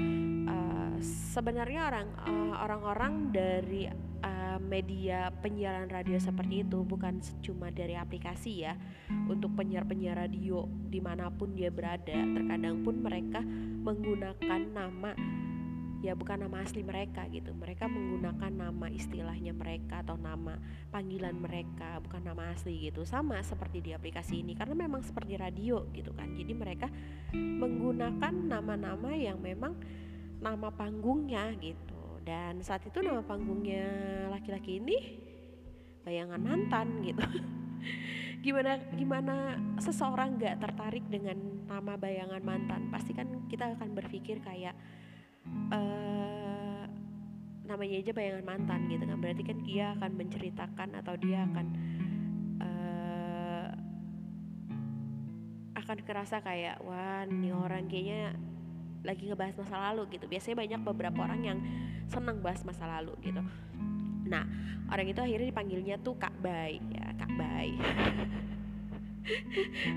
Uh, 0.49 0.97
sebenarnya 1.01 1.93
orang 1.93 2.07
uh, 2.25 2.55
orang-orang 2.65 3.13
dari 3.29 3.85
uh, 4.25 4.57
media 4.57 5.29
penyiaran 5.45 5.93
radio 5.93 6.17
seperti 6.17 6.65
itu 6.65 6.81
bukan 6.81 7.21
cuma 7.45 7.69
dari 7.69 7.93
aplikasi 7.93 8.65
ya. 8.65 8.73
Untuk 9.29 9.53
penyiar-penyiar 9.53 10.25
radio 10.25 10.65
di 10.89 10.97
mana 10.97 11.29
pun 11.29 11.53
dia 11.53 11.69
berada 11.69 12.13
terkadang 12.13 12.81
pun 12.81 12.97
mereka 12.97 13.45
menggunakan 13.85 14.61
nama 14.73 15.13
ya 15.99 16.15
bukan 16.15 16.47
nama 16.47 16.63
asli 16.63 16.79
mereka 16.79 17.27
gitu. 17.27 17.51
Mereka 17.51 17.91
menggunakan 17.91 18.51
nama 18.51 18.87
istilahnya 18.87 19.51
mereka 19.51 19.99
atau 19.99 20.15
nama 20.15 20.55
panggilan 20.91 21.35
mereka 21.35 21.99
bukan 21.99 22.23
nama 22.23 22.55
asli 22.55 22.87
gitu. 22.87 23.03
Sama 23.03 23.39
seperti 23.43 23.83
di 23.83 23.91
aplikasi 23.91 24.39
ini 24.39 24.55
karena 24.55 24.75
memang 24.75 25.03
seperti 25.03 25.35
radio 25.35 25.83
gitu 25.91 26.15
kan. 26.15 26.31
Jadi 26.31 26.53
mereka 26.55 26.87
menggunakan 27.35 28.31
nama-nama 28.31 29.11
yang 29.11 29.43
memang 29.43 29.75
nama 30.39 30.71
panggungnya 30.71 31.51
gitu. 31.59 32.23
Dan 32.23 32.63
saat 32.63 32.87
itu 32.87 33.03
nama 33.03 33.19
panggungnya 33.19 33.87
laki-laki 34.31 34.79
ini 34.79 34.97
bayangan 36.07 36.39
mantan 36.39 37.03
gitu. 37.03 37.23
Gimana 38.45 38.79
gimana 38.95 39.35
seseorang 39.83 40.39
nggak 40.39 40.63
tertarik 40.63 41.03
dengan 41.11 41.35
nama 41.67 41.99
bayangan 41.99 42.39
mantan? 42.39 42.87
Pasti 42.87 43.11
kan 43.11 43.27
kita 43.51 43.75
akan 43.75 43.91
berpikir 43.91 44.39
kayak 44.39 44.71
uh, 45.69 46.83
namanya 47.69 47.95
aja 48.01 48.11
bayangan 48.11 48.45
mantan 48.45 48.89
gitu 48.89 49.03
kan. 49.05 49.17
Berarti 49.21 49.43
kan 49.45 49.57
dia 49.61 49.85
akan 49.93 50.11
menceritakan 50.17 50.89
atau 50.97 51.13
dia 51.21 51.45
akan 51.45 51.65
uh, 52.57 53.69
akan 55.77 55.97
kerasa 56.01 56.41
kayak 56.41 56.81
wah 56.81 57.23
nih 57.29 57.53
orang 57.53 57.85
kayaknya 57.85 58.33
lagi 59.05 59.29
ngebahas 59.29 59.55
masa 59.61 59.77
lalu 59.91 60.17
gitu. 60.17 60.25
Biasanya 60.25 60.57
banyak 60.57 60.81
beberapa 60.81 61.19
orang 61.21 61.41
yang 61.45 61.59
senang 62.09 62.41
bahas 62.41 62.65
masa 62.65 62.89
lalu 62.89 63.13
gitu. 63.21 63.45
Nah 64.25 64.43
orang 64.89 65.05
itu 65.05 65.21
akhirnya 65.21 65.47
dipanggilnya 65.53 65.95
tuh 66.01 66.17
Kak 66.17 66.33
Bay. 66.41 66.81
Ya 66.89 67.13
Kak 67.15 67.31
Bay. 67.37 67.77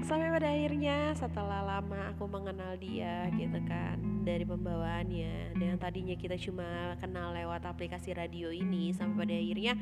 Sampai 0.07 0.29
pada 0.29 0.53
akhirnya 0.53 1.17
setelah 1.17 1.65
lama 1.65 2.13
aku 2.13 2.29
mengenal 2.29 2.77
dia 2.77 3.33
gitu 3.33 3.57
kan 3.65 4.12
dari 4.23 4.47
pembawaannya. 4.47 5.59
Dan 5.59 5.77
tadinya 5.77 6.17
kita 6.17 6.39
cuma 6.39 6.95
kenal 7.03 7.35
lewat 7.35 7.67
aplikasi 7.67 8.15
radio 8.15 8.49
ini 8.49 8.95
sampai 8.95 9.27
pada 9.27 9.35
akhirnya 9.35 9.75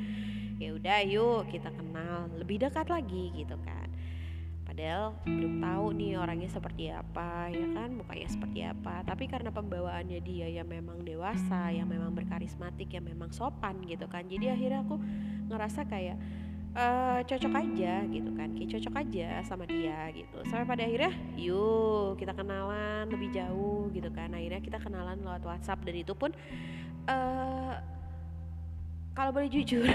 ya 0.60 0.76
udah 0.76 0.98
yuk 1.08 1.48
kita 1.48 1.72
kenal 1.72 2.28
lebih 2.36 2.60
dekat 2.60 2.88
lagi 2.88 3.32
gitu 3.36 3.56
kan. 3.62 3.88
Padahal 4.64 5.18
belum 5.26 5.58
tahu 5.58 5.86
nih 5.98 6.14
orangnya 6.14 6.46
seperti 6.46 6.94
apa 6.94 7.50
ya 7.50 7.66
kan 7.74 7.90
mukanya 7.92 8.28
seperti 8.28 8.60
apa. 8.64 9.02
Tapi 9.04 9.24
karena 9.28 9.50
pembawaannya 9.52 10.20
dia 10.24 10.48
yang 10.48 10.68
memang 10.68 11.02
dewasa 11.04 11.74
yang 11.74 11.90
memang 11.90 12.12
berkarismatik 12.16 12.92
yang 12.92 13.04
memang 13.04 13.30
sopan 13.30 13.82
gitu 13.84 14.06
kan 14.06 14.26
jadi 14.26 14.54
akhirnya 14.56 14.86
aku 14.86 14.96
ngerasa 15.50 15.84
kayak 15.90 16.16
uh, 16.74 17.20
cocok 17.26 17.52
aja 17.58 18.06
gitu 18.06 18.30
kan 18.34 18.48
kayak 18.54 18.70
cocok 18.78 18.94
aja 19.02 19.28
sama 19.46 19.64
dia 19.66 20.10
gitu. 20.14 20.38
Sampai 20.46 20.66
pada 20.66 20.82
akhirnya 20.86 21.12
yuk 21.34 22.18
kita 22.18 22.32
kenalan 22.34 23.10
lebih 23.10 23.30
jauh 23.34 23.90
gitu 23.90 24.10
kan. 24.14 24.30
Akhirnya 24.34 24.60
kita 24.62 24.78
kenalan 24.78 25.18
lewat 25.22 25.42
WhatsApp. 25.42 25.82
Dan 25.82 25.94
itu 25.98 26.14
pun 26.14 26.30
uh, 27.10 27.74
kalau 29.14 29.34
boleh 29.34 29.50
jujur 29.50 29.86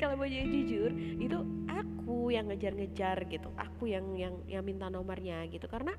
kalau 0.00 0.14
boleh 0.14 0.46
jujur 0.46 0.90
itu 1.18 1.38
aku 1.66 2.30
yang 2.30 2.46
ngejar-ngejar 2.50 3.26
gitu. 3.26 3.50
Aku 3.58 3.90
yang 3.90 4.14
yang 4.14 4.34
yang 4.46 4.62
minta 4.62 4.86
nomornya 4.86 5.42
gitu. 5.50 5.66
Karena 5.66 5.94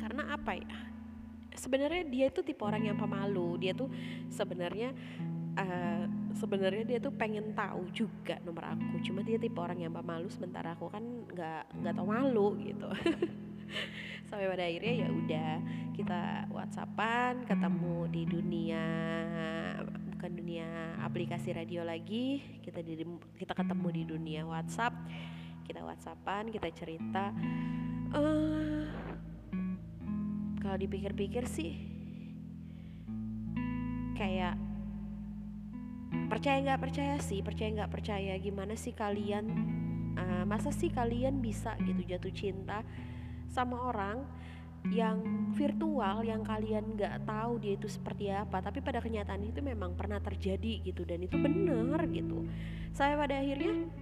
karena 0.00 0.34
apa 0.34 0.58
ya? 0.58 0.70
Sebenarnya 1.50 2.06
dia 2.06 2.26
itu 2.30 2.46
tipe 2.46 2.62
orang 2.62 2.86
yang 2.86 2.96
pemalu. 2.96 3.58
Dia 3.58 3.74
tuh 3.74 3.90
sebenarnya 4.30 4.94
uh, 5.58 6.06
sebenarnya 6.36 6.84
dia 6.86 6.98
tuh 7.02 7.14
pengen 7.14 7.52
tahu 7.54 7.90
juga 7.90 8.38
nomor 8.46 8.74
aku. 8.76 9.02
Cuma 9.02 9.24
dia 9.24 9.36
tipe 9.40 9.58
orang 9.58 9.82
yang 9.82 9.92
malu 9.92 10.30
sementara 10.30 10.74
aku 10.74 10.90
kan 10.90 11.02
nggak 11.02 11.62
nggak 11.80 11.94
tau 11.94 12.06
malu 12.06 12.58
gitu. 12.62 12.88
Sampai 14.28 14.46
pada 14.46 14.62
akhirnya 14.66 14.94
ya 15.06 15.08
udah 15.10 15.52
kita 15.94 16.22
whatsappan 16.54 17.42
ketemu 17.46 17.96
di 18.10 18.22
dunia 18.30 18.84
bukan 20.14 20.30
dunia 20.36 20.68
aplikasi 21.02 21.50
radio 21.56 21.82
lagi. 21.82 22.38
Kita 22.62 22.84
di 22.84 23.00
kita 23.34 23.56
ketemu 23.56 23.88
di 23.90 24.02
dunia 24.06 24.42
WhatsApp. 24.46 24.94
Kita 25.66 25.82
whatsappan 25.82 26.50
kita 26.50 26.68
cerita. 26.74 27.34
Uh, 28.10 28.90
kalau 30.60 30.76
dipikir-pikir 30.76 31.46
sih 31.46 31.72
kayak 34.20 34.69
percaya 36.10 36.58
nggak 36.62 36.80
percaya 36.82 37.16
sih 37.22 37.42
percaya 37.42 37.68
nggak 37.82 37.92
percaya 37.92 38.34
gimana 38.38 38.74
sih 38.74 38.94
kalian 38.94 39.46
uh, 40.18 40.44
masa 40.46 40.74
sih 40.74 40.90
kalian 40.90 41.38
bisa 41.38 41.78
gitu 41.82 42.02
jatuh 42.06 42.34
cinta 42.34 42.82
sama 43.50 43.90
orang 43.90 44.22
yang 44.88 45.20
virtual 45.52 46.24
yang 46.24 46.40
kalian 46.40 46.96
nggak 46.96 47.28
tahu 47.28 47.60
dia 47.60 47.76
itu 47.76 47.84
seperti 47.84 48.32
apa 48.32 48.64
tapi 48.64 48.80
pada 48.80 49.04
kenyataan 49.04 49.44
itu 49.44 49.60
memang 49.60 49.92
pernah 49.92 50.16
terjadi 50.24 50.80
gitu 50.80 51.04
dan 51.04 51.20
itu 51.20 51.36
benar 51.36 52.00
gitu. 52.08 52.48
Saya 52.96 53.12
pada 53.20 53.36
akhirnya 53.36 53.92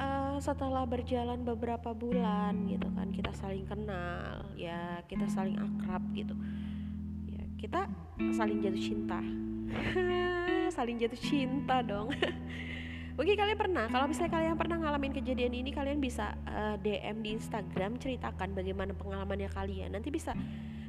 uh, 0.00 0.36
setelah 0.40 0.88
berjalan 0.88 1.44
beberapa 1.44 1.92
bulan 1.92 2.64
gitu 2.64 2.88
kan 2.96 3.12
kita 3.12 3.32
saling 3.36 3.68
kenal 3.68 4.40
ya 4.56 5.04
kita 5.04 5.28
saling 5.28 5.60
akrab 5.60 6.00
gitu 6.16 6.32
kita 7.62 7.86
saling 8.34 8.58
jatuh 8.58 8.82
cinta 8.82 9.22
saling 10.76 10.98
jatuh 10.98 11.20
cinta 11.22 11.78
dong 11.86 12.10
Mungkin 13.12 13.36
kalian 13.36 13.60
pernah, 13.60 13.92
kalau 13.92 14.08
misalnya 14.08 14.32
kalian 14.32 14.56
pernah 14.56 14.80
ngalamin 14.80 15.12
kejadian 15.12 15.52
ini, 15.52 15.68
kalian 15.68 16.00
bisa 16.00 16.32
uh, 16.48 16.80
eh, 16.80 17.04
DM 17.04 17.20
di 17.20 17.36
Instagram 17.36 18.00
ceritakan 18.00 18.56
bagaimana 18.56 18.96
pengalamannya 18.96 19.52
kalian. 19.52 19.92
Nanti 19.92 20.08
bisa 20.08 20.32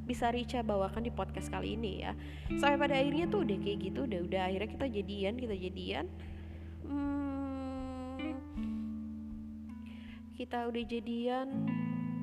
bisa 0.08 0.32
Rica 0.32 0.64
bawakan 0.64 1.04
di 1.04 1.12
podcast 1.12 1.52
kali 1.52 1.76
ini 1.76 2.00
ya. 2.00 2.16
Sampai 2.56 2.80
pada 2.80 2.96
akhirnya 2.96 3.28
tuh 3.28 3.44
udah 3.44 3.58
kayak 3.60 3.92
gitu, 3.92 4.08
udah 4.08 4.20
udah 4.24 4.42
akhirnya 4.48 4.70
kita 4.72 4.88
jadian, 4.88 5.34
kita 5.36 5.56
jadian. 5.60 6.06
Hmm, 6.88 8.40
kita 10.40 10.60
udah 10.72 10.84
jadian, 10.88 11.48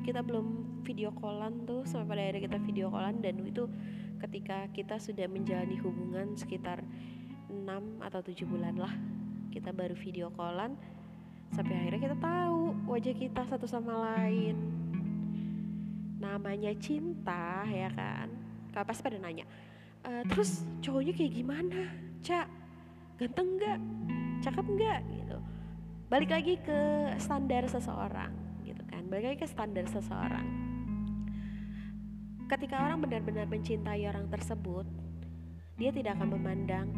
kita 0.00 0.25
belum 0.25 0.47
video 0.80 1.12
callan 1.12 1.69
tuh 1.69 1.85
sampai 1.85 2.09
pada 2.09 2.21
akhirnya 2.25 2.42
kita 2.49 2.59
video 2.64 2.87
callan 2.88 3.21
dan 3.21 3.37
itu 3.45 3.69
ketika 4.21 4.69
kita 4.77 5.00
sudah 5.00 5.27
menjalani 5.27 5.81
hubungan 5.81 6.37
sekitar 6.37 6.85
6 7.49 7.67
atau 8.05 8.21
7 8.21 8.45
bulan 8.47 8.77
lah 8.77 8.95
kita 9.50 9.75
baru 9.75 9.99
video 9.99 10.31
callan 10.37 10.79
sampai 11.50 11.75
akhirnya 11.75 12.00
kita 12.07 12.17
tahu 12.23 12.61
wajah 12.87 13.15
kita 13.19 13.43
satu 13.50 13.67
sama 13.67 14.15
lain. 14.15 14.55
Namanya 16.23 16.71
cinta 16.79 17.67
ya 17.67 17.91
kan? 17.91 18.31
Kalau 18.71 18.87
pasti 18.87 19.03
pada 19.03 19.19
nanya 19.19 19.43
e, 20.07 20.23
terus 20.31 20.62
cowoknya 20.79 21.12
kayak 21.17 21.33
gimana? 21.35 21.91
Cak 22.23 22.47
ganteng 23.19 23.59
nggak? 23.59 23.79
Cakep 24.47 24.67
nggak? 24.79 25.00
Gitu. 25.11 25.39
Balik 26.07 26.31
lagi 26.31 26.55
ke 26.62 26.79
standar 27.19 27.67
seseorang 27.67 28.31
gitu 28.62 28.83
kan? 28.87 29.03
Balik 29.11 29.35
lagi 29.35 29.39
ke 29.43 29.49
standar 29.50 29.91
seseorang 29.91 30.70
ketika 32.50 32.83
orang 32.83 32.99
benar-benar 32.99 33.47
mencintai 33.47 34.11
orang 34.11 34.26
tersebut 34.26 34.83
dia 35.78 35.95
tidak 35.95 36.19
akan 36.19 36.35
memandang 36.35 36.88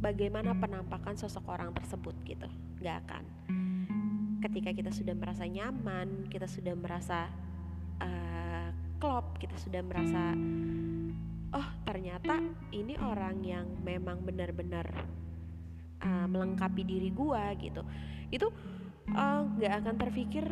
bagaimana 0.00 0.56
penampakan 0.56 1.20
sosok 1.20 1.44
orang 1.52 1.76
tersebut 1.76 2.16
gitu. 2.24 2.48
Nggak 2.80 2.96
akan. 3.06 3.24
Ketika 4.40 4.72
kita 4.72 4.90
sudah 4.90 5.12
merasa 5.12 5.44
nyaman 5.44 6.32
kita 6.32 6.48
sudah 6.48 6.72
merasa 6.72 7.28
uh, 8.00 8.72
klop 8.96 9.36
kita 9.36 9.54
sudah 9.60 9.84
merasa 9.84 10.32
oh 11.54 11.68
ternyata 11.84 12.40
ini 12.72 12.96
orang 12.98 13.44
yang 13.44 13.66
memang 13.84 14.24
benar-benar 14.24 14.88
uh, 16.00 16.26
melengkapi 16.26 16.88
diri 16.88 17.12
gua 17.12 17.52
gitu. 17.60 17.84
Itu 18.32 18.48
eh, 19.12 19.40
nggak 19.44 19.72
uh, 19.76 19.78
akan 19.84 19.94
terpikir 20.08 20.48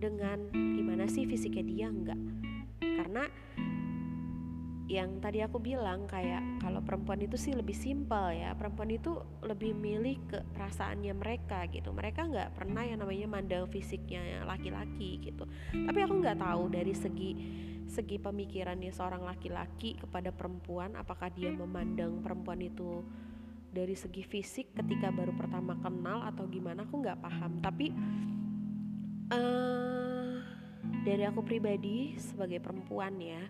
dengan 0.00 0.50
gimana 0.52 1.06
sih 1.06 1.28
fisiknya 1.28 1.64
dia 1.64 1.88
nggak 1.92 2.39
karena 2.80 3.28
yang 4.90 5.22
tadi 5.22 5.38
aku 5.38 5.62
bilang 5.62 6.10
kayak 6.10 6.42
kalau 6.58 6.82
perempuan 6.82 7.22
itu 7.22 7.38
sih 7.38 7.54
lebih 7.54 7.78
simpel 7.78 8.34
ya. 8.34 8.58
Perempuan 8.58 8.90
itu 8.90 9.22
lebih 9.46 9.70
milih 9.70 10.18
ke 10.26 10.42
perasaannya 10.50 11.14
mereka 11.14 11.62
gitu. 11.70 11.94
Mereka 11.94 12.26
nggak 12.26 12.58
pernah 12.58 12.82
yang 12.82 12.98
namanya 12.98 13.30
mandang 13.30 13.70
fisiknya 13.70 14.42
laki-laki 14.42 15.22
gitu. 15.22 15.46
Tapi 15.70 15.98
aku 16.02 16.18
nggak 16.18 16.42
tahu 16.42 16.74
dari 16.74 16.90
segi 16.90 17.30
segi 17.86 18.18
pemikirannya 18.18 18.90
seorang 18.90 19.22
laki-laki 19.22 19.98
kepada 19.98 20.30
perempuan 20.34 20.94
apakah 20.94 21.26
dia 21.34 21.50
memandang 21.50 22.22
perempuan 22.22 22.62
itu 22.62 23.02
dari 23.70 23.94
segi 23.94 24.22
fisik 24.26 24.74
ketika 24.74 25.10
baru 25.10 25.34
pertama 25.34 25.78
kenal 25.78 26.26
atau 26.26 26.50
gimana 26.50 26.82
aku 26.82 26.98
nggak 26.98 27.22
paham. 27.22 27.62
Tapi 27.62 27.94
uh, 29.30 30.09
dari 31.02 31.24
aku 31.24 31.40
pribadi 31.44 32.14
sebagai 32.20 32.60
perempuan 32.60 33.16
ya 33.20 33.40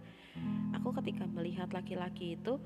aku 0.77 0.95
ketika 1.03 1.27
melihat 1.27 1.71
laki-laki 1.75 2.39
itu 2.39 2.57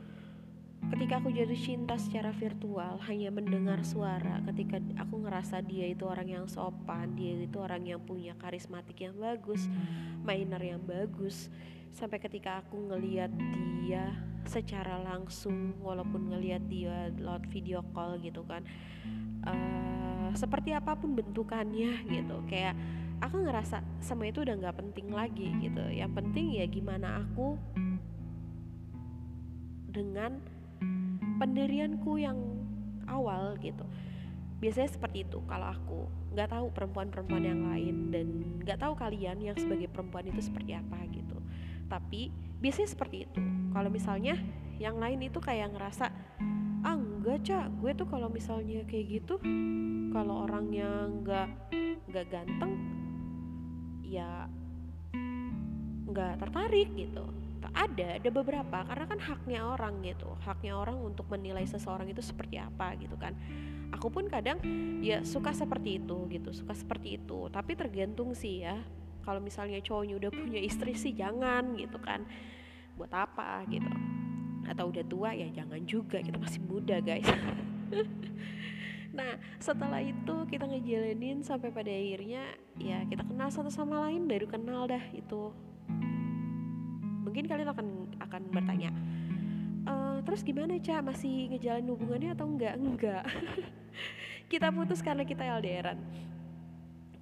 ketika 0.92 1.16
aku 1.16 1.32
jatuh 1.32 1.56
cinta 1.56 1.96
secara 1.96 2.28
virtual 2.36 3.00
hanya 3.08 3.32
mendengar 3.32 3.80
suara 3.82 4.44
ketika 4.52 4.76
aku 5.00 5.24
ngerasa 5.24 5.64
dia 5.64 5.88
itu 5.88 6.04
orang 6.04 6.28
yang 6.28 6.44
sopan 6.44 7.16
dia 7.16 7.40
itu 7.40 7.56
orang 7.56 7.88
yang 7.88 8.04
punya 8.04 8.36
karismatik 8.36 9.00
yang 9.00 9.16
bagus 9.16 9.64
mainer 10.20 10.60
yang 10.60 10.82
bagus 10.84 11.48
sampai 11.88 12.20
ketika 12.20 12.60
aku 12.60 12.76
ngeliat 12.92 13.32
dia 13.80 14.12
secara 14.44 15.00
langsung 15.00 15.72
walaupun 15.80 16.28
ngeliat 16.28 16.60
dia 16.68 17.08
lewat 17.16 17.48
video 17.48 17.80
call 17.96 18.20
gitu 18.20 18.44
kan 18.44 18.60
uh, 19.48 19.84
seperti 20.34 20.74
apa 20.74 20.98
pun 20.98 21.14
bentukannya 21.14 22.04
gitu. 22.10 22.36
Kayak 22.50 22.74
aku 23.24 23.40
ngerasa 23.40 23.80
semua 24.04 24.28
itu 24.28 24.44
udah 24.44 24.54
nggak 24.60 24.76
penting 24.76 25.08
lagi 25.08 25.48
gitu. 25.64 25.84
Yang 25.88 26.12
penting 26.20 26.46
ya 26.60 26.68
gimana 26.68 27.24
aku 27.24 27.56
dengan 29.88 30.44
pendirianku 31.40 32.20
yang 32.20 32.36
awal 33.08 33.56
gitu. 33.64 33.84
Biasanya 34.60 34.90
seperti 34.92 35.24
itu 35.24 35.40
kalau 35.48 35.72
aku 35.72 36.00
nggak 36.36 36.52
tahu 36.52 36.66
perempuan-perempuan 36.76 37.44
yang 37.44 37.62
lain 37.64 37.96
dan 38.12 38.26
nggak 38.60 38.78
tahu 38.80 38.92
kalian 38.92 39.40
yang 39.40 39.56
sebagai 39.56 39.88
perempuan 39.88 40.28
itu 40.28 40.44
seperti 40.44 40.76
apa 40.76 41.00
gitu. 41.08 41.40
Tapi 41.88 42.28
biasanya 42.60 42.90
seperti 42.92 43.24
itu. 43.24 43.40
Kalau 43.72 43.88
misalnya 43.88 44.36
yang 44.76 45.00
lain 45.00 45.24
itu 45.24 45.40
kayak 45.40 45.72
ngerasa 45.72 46.12
ah 46.84 46.96
enggak 46.96 47.40
cak. 47.46 47.72
Gue 47.80 47.96
tuh 47.96 48.08
kalau 48.08 48.28
misalnya 48.28 48.84
kayak 48.84 49.22
gitu 49.22 49.40
kalau 50.12 50.44
orangnya 50.44 51.08
nggak 51.08 51.48
nggak 52.10 52.26
ganteng 52.30 52.93
ya 54.14 54.46
nggak 56.08 56.38
tertarik 56.38 56.88
gitu. 56.94 57.24
Ada 57.74 58.22
ada 58.22 58.30
beberapa 58.30 58.86
karena 58.86 59.04
kan 59.08 59.18
haknya 59.18 59.60
orang 59.66 60.04
gitu. 60.06 60.30
Haknya 60.46 60.78
orang 60.78 61.00
untuk 61.00 61.26
menilai 61.32 61.66
seseorang 61.66 62.06
itu 62.06 62.22
seperti 62.22 62.60
apa 62.60 62.94
gitu 63.00 63.18
kan. 63.18 63.34
Aku 63.90 64.12
pun 64.12 64.30
kadang 64.30 64.62
ya 65.02 65.26
suka 65.26 65.50
seperti 65.50 65.98
itu 65.98 66.28
gitu 66.30 66.54
suka 66.54 66.76
seperti 66.76 67.18
itu. 67.18 67.50
Tapi 67.50 67.74
tergantung 67.74 68.36
sih 68.36 68.62
ya 68.62 68.78
kalau 69.24 69.40
misalnya 69.40 69.80
cowoknya 69.80 70.14
udah 70.20 70.30
punya 70.30 70.60
istri 70.60 70.94
sih 70.94 71.16
jangan 71.16 71.74
gitu 71.74 71.98
kan. 71.98 72.22
Buat 72.94 73.10
apa 73.10 73.66
gitu. 73.66 73.90
Atau 74.70 74.94
udah 74.94 75.04
tua 75.08 75.30
ya 75.34 75.50
jangan 75.50 75.82
juga 75.82 76.22
kita 76.22 76.38
masih 76.38 76.62
muda 76.62 77.02
guys 77.02 77.26
nah 79.14 79.38
setelah 79.62 80.02
itu 80.02 80.34
kita 80.50 80.66
ngejalanin 80.66 81.46
sampai 81.46 81.70
pada 81.70 81.88
akhirnya 81.88 82.42
ya 82.76 83.06
kita 83.06 83.22
kenal 83.22 83.48
satu 83.48 83.70
sama 83.70 84.10
lain 84.10 84.26
baru 84.26 84.50
kenal 84.50 84.90
dah 84.90 85.02
itu. 85.14 85.54
Mungkin 87.22 87.46
kalian 87.46 87.70
akan 87.70 87.86
akan 88.18 88.42
bertanya 88.50 88.90
e, 89.86 89.94
terus 90.22 90.42
gimana 90.42 90.78
cak 90.78 91.02
masih 91.02 91.50
ngejalanin 91.54 91.90
hubungannya 91.94 92.30
atau 92.34 92.46
enggak? 92.46 92.74
Enggak. 92.82 93.24
Kita 94.50 94.70
putus 94.70 95.00
karena 95.02 95.22
kita 95.22 95.42
LDRan 95.46 95.98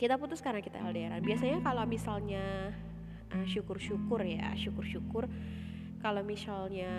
kita 0.02 0.18
putus 0.18 0.42
karena 0.42 0.58
kita 0.58 0.82
LDRan 0.82 1.22
biasanya 1.22 1.62
kalau 1.62 1.86
misalnya 1.86 2.74
uh, 3.30 3.46
syukur-syukur 3.46 4.18
ya 4.26 4.50
syukur-syukur. 4.58 5.30
Kalau 6.02 6.26
misalnya 6.26 6.90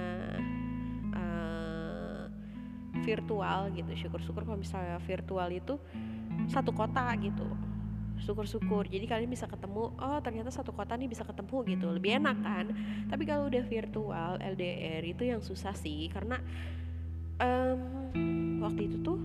uh, 1.11 1.52
virtual 3.03 3.69
gitu. 3.75 3.91
Syukur-syukur 4.07 4.47
kalau 4.47 4.57
misalnya 4.57 4.97
virtual 5.03 5.49
itu 5.51 5.75
satu 6.47 6.71
kota 6.71 7.11
gitu. 7.19 7.45
Syukur-syukur. 8.23 8.87
Jadi 8.87 9.05
kalian 9.05 9.29
bisa 9.29 9.45
ketemu 9.45 9.91
oh 9.99 10.19
ternyata 10.23 10.49
satu 10.49 10.71
kota 10.71 10.95
nih 10.95 11.11
bisa 11.11 11.27
ketemu 11.27 11.57
gitu. 11.67 11.85
Lebih 11.91 12.23
enak 12.23 12.37
kan? 12.39 12.65
Tapi 13.11 13.23
kalau 13.27 13.51
udah 13.51 13.63
virtual 13.67 14.31
LDR 14.39 15.03
itu 15.03 15.23
yang 15.27 15.43
susah 15.43 15.75
sih 15.75 16.07
karena 16.07 16.39
um, 17.43 17.81
waktu 18.63 18.87
itu 18.87 18.97
tuh 19.03 19.19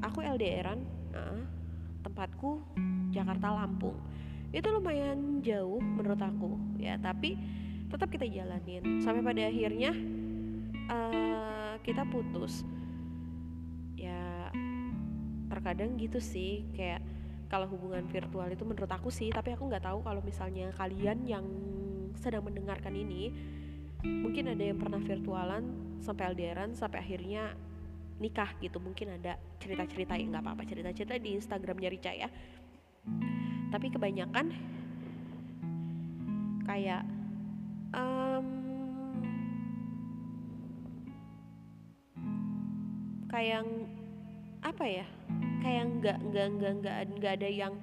aku 0.00 0.22
LDRan 0.22 0.78
uh, 1.12 1.42
tempatku 2.06 2.62
Jakarta 3.10 3.52
Lampung. 3.52 3.98
Itu 4.48 4.72
lumayan 4.72 5.44
jauh 5.44 5.82
menurut 5.82 6.20
aku 6.22 6.56
ya. 6.80 6.96
Tapi 6.96 7.36
tetap 7.88 8.08
kita 8.12 8.28
jalanin. 8.28 9.00
Sampai 9.02 9.20
pada 9.24 9.48
akhirnya 9.48 9.92
uh, 10.88 11.27
kita 11.82 12.02
putus 12.08 12.64
terkadang 15.58 15.98
gitu 15.98 16.22
sih 16.22 16.62
kayak 16.76 17.02
kalau 17.50 17.66
hubungan 17.66 18.04
virtual 18.06 18.46
itu 18.46 18.62
menurut 18.62 18.88
aku 18.92 19.10
sih 19.10 19.32
tapi 19.34 19.56
aku 19.56 19.66
nggak 19.66 19.82
tahu 19.82 20.06
kalau 20.06 20.22
misalnya 20.22 20.70
kalian 20.76 21.24
yang 21.26 21.44
sedang 22.14 22.46
mendengarkan 22.46 22.94
ini 22.94 23.34
mungkin 24.06 24.54
ada 24.54 24.62
yang 24.62 24.78
pernah 24.78 25.02
virtualan 25.02 25.64
sampai 25.98 26.30
LDRan 26.36 26.78
sampai 26.78 27.02
akhirnya 27.02 27.56
nikah 28.22 28.54
gitu 28.62 28.78
mungkin 28.78 29.18
ada 29.18 29.34
cerita-cerita 29.58 30.14
yang 30.14 30.30
nggak 30.30 30.44
apa-apa 30.46 30.62
cerita-cerita 30.68 31.18
di 31.18 31.36
Instagramnya 31.38 31.90
Rica 31.90 32.12
ya. 32.14 32.28
Tapi 33.68 33.86
kebanyakan 33.92 34.46
kayak 36.66 37.02
um, 37.94 38.57
kayak 43.28 43.64
apa 44.64 44.84
ya 44.84 45.06
kayak 45.62 45.84
nggak 46.00 46.18
nggak 46.32 46.46
nggak 46.58 46.72
nggak 46.80 46.96
nggak 47.20 47.32
ada 47.38 47.48
yang 47.48 47.74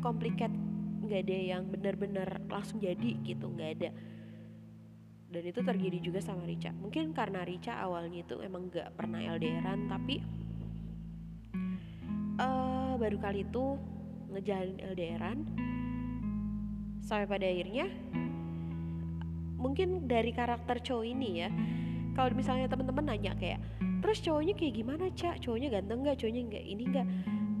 komplikat 0.00 0.52
nggak 1.06 1.20
ada 1.26 1.38
yang 1.38 1.62
benar-benar 1.70 2.28
langsung 2.50 2.82
jadi 2.82 3.14
gitu 3.22 3.46
nggak 3.50 3.70
ada. 3.78 3.90
Dan 5.26 5.42
itu 5.42 5.58
terjadi 5.58 5.98
juga 5.98 6.22
sama 6.22 6.46
Rica. 6.46 6.70
Mungkin 6.70 7.10
karena 7.10 7.42
Rica 7.42 7.82
awalnya 7.82 8.22
itu 8.22 8.38
emang 8.40 8.70
nggak 8.70 8.94
pernah 8.94 9.20
LDRan 9.22 9.90
tapi 9.90 10.22
uh, 12.40 12.94
baru 12.96 13.18
kali 13.18 13.42
itu 13.44 13.64
ngejalin 14.32 14.78
LDRan 14.94 15.38
sampai 17.06 17.26
pada 17.30 17.46
akhirnya 17.46 17.86
mungkin 19.56 20.10
dari 20.10 20.34
karakter 20.34 20.82
cowok 20.82 21.06
ini 21.06 21.28
ya 21.40 21.48
kalau 22.18 22.34
misalnya 22.34 22.66
teman-teman 22.68 23.14
nanya 23.14 23.32
kayak 23.38 23.60
terus 24.06 24.22
cowoknya 24.22 24.54
kayak 24.54 24.74
gimana 24.78 25.10
cak 25.18 25.42
cowoknya 25.42 25.68
ganteng 25.74 25.98
nggak? 26.06 26.16
Cowoknya 26.22 26.42
nggak? 26.46 26.64
Ini 26.70 26.82
nggak? 26.94 27.06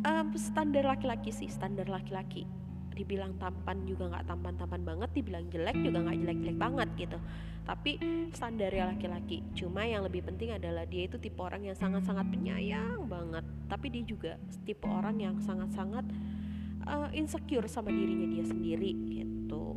Um, 0.06 0.26
standar 0.38 0.86
laki-laki 0.86 1.34
sih 1.34 1.50
standar 1.50 1.90
laki-laki. 1.90 2.46
Dibilang 2.94 3.34
tampan 3.42 3.82
juga 3.82 4.14
nggak 4.14 4.30
tampan-tampan 4.30 4.82
banget 4.86 5.10
dibilang 5.10 5.50
jelek 5.50 5.74
juga 5.82 6.06
nggak 6.06 6.16
jelek-jelek 6.22 6.58
banget 6.62 6.88
gitu. 6.94 7.18
Tapi 7.66 7.92
standarnya 8.30 8.94
laki-laki. 8.94 9.42
Cuma 9.58 9.82
yang 9.90 10.06
lebih 10.06 10.22
penting 10.22 10.54
adalah 10.54 10.86
dia 10.86 11.10
itu 11.10 11.18
tipe 11.18 11.42
orang 11.42 11.66
yang 11.66 11.74
sangat-sangat 11.74 12.30
penyayang 12.30 13.10
banget. 13.10 13.42
Tapi 13.66 13.86
dia 13.90 14.04
juga 14.06 14.32
tipe 14.62 14.86
orang 14.86 15.18
yang 15.18 15.42
sangat-sangat 15.42 16.06
uh, 16.86 17.10
insecure 17.10 17.66
sama 17.66 17.90
dirinya 17.90 18.30
dia 18.30 18.46
sendiri 18.46 18.94
gitu. 19.10 19.74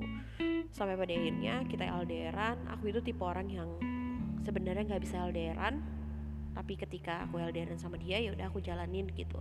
Sampai 0.69 0.93
pada 0.93 1.17
akhirnya 1.17 1.65
kita 1.65 1.81
LDRan 1.81 2.69
aku 2.69 2.93
itu 2.93 3.01
tipe 3.01 3.25
orang 3.25 3.49
yang 3.49 3.73
sebenarnya 4.45 4.85
nggak 4.85 5.01
bisa 5.01 5.25
LDRan 5.25 5.98
tapi 6.59 6.75
ketika 6.75 7.23
aku 7.23 7.39
LDRan 7.39 7.79
sama 7.79 7.95
dia 7.95 8.19
ya 8.19 8.35
udah 8.35 8.51
aku 8.51 8.59
jalanin 8.59 9.07
gitu. 9.15 9.39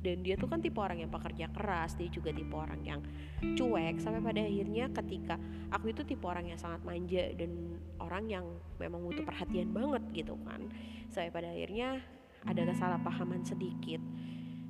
Dan 0.00 0.22
dia 0.22 0.38
tuh 0.38 0.46
kan 0.46 0.62
tipe 0.62 0.78
orang 0.78 1.02
yang 1.02 1.10
pekerja 1.10 1.50
keras 1.50 1.98
dia 1.98 2.06
juga 2.06 2.30
tipe 2.30 2.54
orang 2.54 2.78
yang 2.86 3.02
cuek 3.42 3.98
sampai 3.98 4.22
pada 4.22 4.40
akhirnya 4.40 4.86
ketika 4.94 5.34
aku 5.74 5.90
itu 5.90 6.06
tipe 6.06 6.22
orang 6.24 6.46
yang 6.46 6.56
sangat 6.56 6.80
manja 6.86 7.34
dan 7.34 7.74
orang 7.98 8.30
yang 8.30 8.46
memang 8.78 9.02
butuh 9.02 9.26
perhatian 9.26 9.74
banget 9.74 10.00
gitu 10.14 10.38
kan. 10.46 10.70
Sampai 11.10 11.34
pada 11.34 11.50
akhirnya 11.50 11.98
ada 12.46 12.62
kesalahpahaman 12.62 13.42
sedikit. 13.42 14.00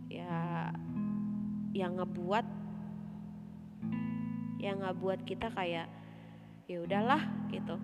Ya 0.08 0.72
yang 1.76 2.00
ngebuat 2.00 2.46
yang 4.56 4.80
ngebuat 4.80 5.28
kita 5.28 5.52
kayak 5.52 5.86
ya 6.64 6.78
udahlah 6.80 7.22
gitu 7.52 7.76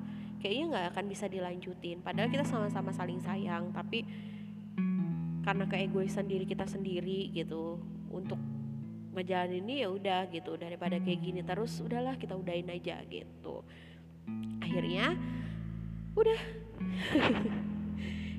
kayaknya 0.47 0.67
nggak 0.71 0.87
akan 0.95 1.05
bisa 1.11 1.27
dilanjutin. 1.27 1.99
Padahal 2.07 2.31
kita 2.31 2.47
sama-sama 2.47 2.95
saling 2.95 3.19
sayang 3.19 3.75
tapi 3.75 4.07
karena 5.43 5.67
keegoisan 5.67 6.31
diri 6.31 6.47
kita 6.47 6.71
sendiri 6.71 7.35
gitu 7.35 7.83
untuk 8.15 8.39
ngejalan 9.11 9.59
ini 9.59 9.83
ya 9.83 9.91
udah 9.91 10.31
gitu. 10.31 10.55
Daripada 10.55 11.03
kayak 11.03 11.19
gini 11.19 11.43
terus 11.43 11.83
udahlah 11.83 12.15
kita 12.15 12.39
udahin 12.39 12.71
aja 12.71 13.03
gitu. 13.11 13.67
Akhirnya 14.63 15.19
udah. 16.15 16.39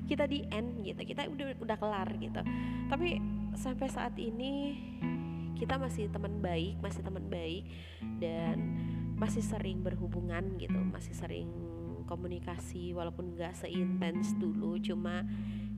Kita 0.08 0.24
di 0.24 0.40
end 0.48 0.88
gitu 0.88 1.04
kita 1.04 1.28
udah 1.28 1.60
udah 1.60 1.76
kelar 1.76 2.08
gitu. 2.16 2.40
Tapi 2.88 3.20
sampai 3.52 3.92
saat 3.92 4.16
ini 4.16 4.72
kita 5.60 5.76
masih 5.76 6.08
teman 6.08 6.38
baik 6.38 6.78
masih 6.78 7.02
teman 7.02 7.26
baik 7.26 7.66
dan 8.22 8.56
masih 9.18 9.42
sering 9.42 9.82
berhubungan 9.82 10.54
gitu 10.56 10.78
masih 10.78 11.12
sering 11.12 11.50
komunikasi 12.08 12.96
walaupun 12.96 13.36
nggak 13.36 13.52
seintens 13.52 14.32
dulu 14.40 14.80
cuma 14.80 15.28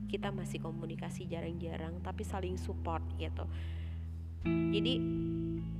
kita 0.07 0.31
masih 0.31 0.63
komunikasi 0.63 1.27
jarang-jarang 1.27 1.99
tapi 1.99 2.23
saling 2.23 2.55
support 2.55 3.03
gitu. 3.19 3.43
Jadi 4.47 4.93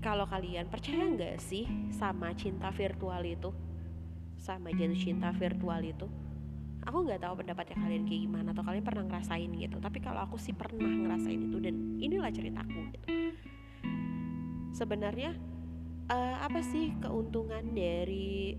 kalau 0.04 0.28
kalian 0.28 0.68
percaya 0.68 1.08
nggak 1.08 1.40
sih 1.40 1.64
sama 1.96 2.36
cinta 2.36 2.68
virtual 2.76 3.24
itu? 3.24 3.52
Sama 4.40 4.76
jatuh 4.76 5.00
cinta 5.00 5.32
virtual 5.32 5.82
itu? 5.84 6.08
Aku 6.84 7.06
nggak 7.06 7.22
tahu 7.22 7.46
pendapatnya 7.46 7.78
kalian 7.78 8.04
kayak 8.10 8.22
gimana 8.26 8.48
atau 8.52 8.64
kalian 8.66 8.84
pernah 8.84 9.06
ngerasain 9.06 9.52
gitu 9.54 9.78
tapi 9.78 10.02
kalau 10.02 10.26
aku 10.26 10.36
sih 10.42 10.52
pernah 10.52 10.90
ngerasain 10.90 11.38
itu 11.38 11.58
dan 11.64 11.76
inilah 12.00 12.32
ceritaku 12.32 12.80
gitu. 12.96 13.08
Sebenarnya 14.72 15.36
uh, 16.10 16.38
apa 16.42 16.64
sih 16.64 16.96
keuntungan 17.04 17.76
dari 17.76 18.56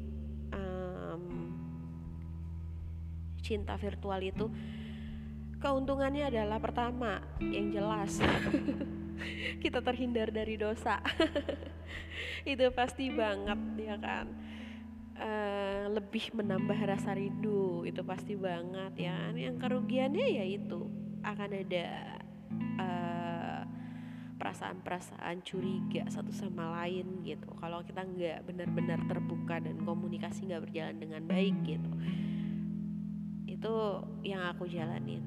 cinta 3.42 3.74
virtual 3.76 4.22
itu 4.22 4.46
keuntungannya 5.62 6.26
adalah 6.26 6.59
pertama 6.59 7.22
yang 7.38 7.70
jelas. 7.70 8.18
Kita 9.62 9.78
terhindar 9.78 10.35
dari 10.35 10.59
dosa. 10.59 10.98
Itu 12.42 12.74
pasti 12.74 13.14
banget 13.14 13.61
ya 13.78 13.94
kan? 13.94 14.26
Uh, 15.12 15.87
lebih 15.94 16.35
menambah 16.35 16.74
rasa 16.83 17.14
rindu 17.14 17.87
itu 17.87 18.02
pasti 18.02 18.35
banget 18.35 19.07
ya 19.07 19.14
kan? 19.14 19.38
Yang 19.38 19.57
kerugiannya 19.62 20.26
ya 20.40 20.44
itu 20.48 20.88
akan 21.22 21.50
ada 21.52 21.87
uh, 22.81 23.62
perasaan-perasaan 24.40 25.46
curiga 25.46 26.11
satu 26.11 26.35
sama 26.35 26.83
lain 26.83 27.22
gitu. 27.22 27.46
Kalau 27.61 27.87
kita 27.87 28.02
nggak 28.02 28.50
benar-benar 28.50 28.98
terbuka 29.07 29.62
dan 29.62 29.78
komunikasi 29.87 30.50
nggak 30.50 30.64
berjalan 30.66 30.96
dengan 30.98 31.22
baik 31.28 31.55
gitu 31.62 31.92
itu 33.62 33.79
yang 34.27 34.42
aku 34.51 34.66
jalanin. 34.66 35.22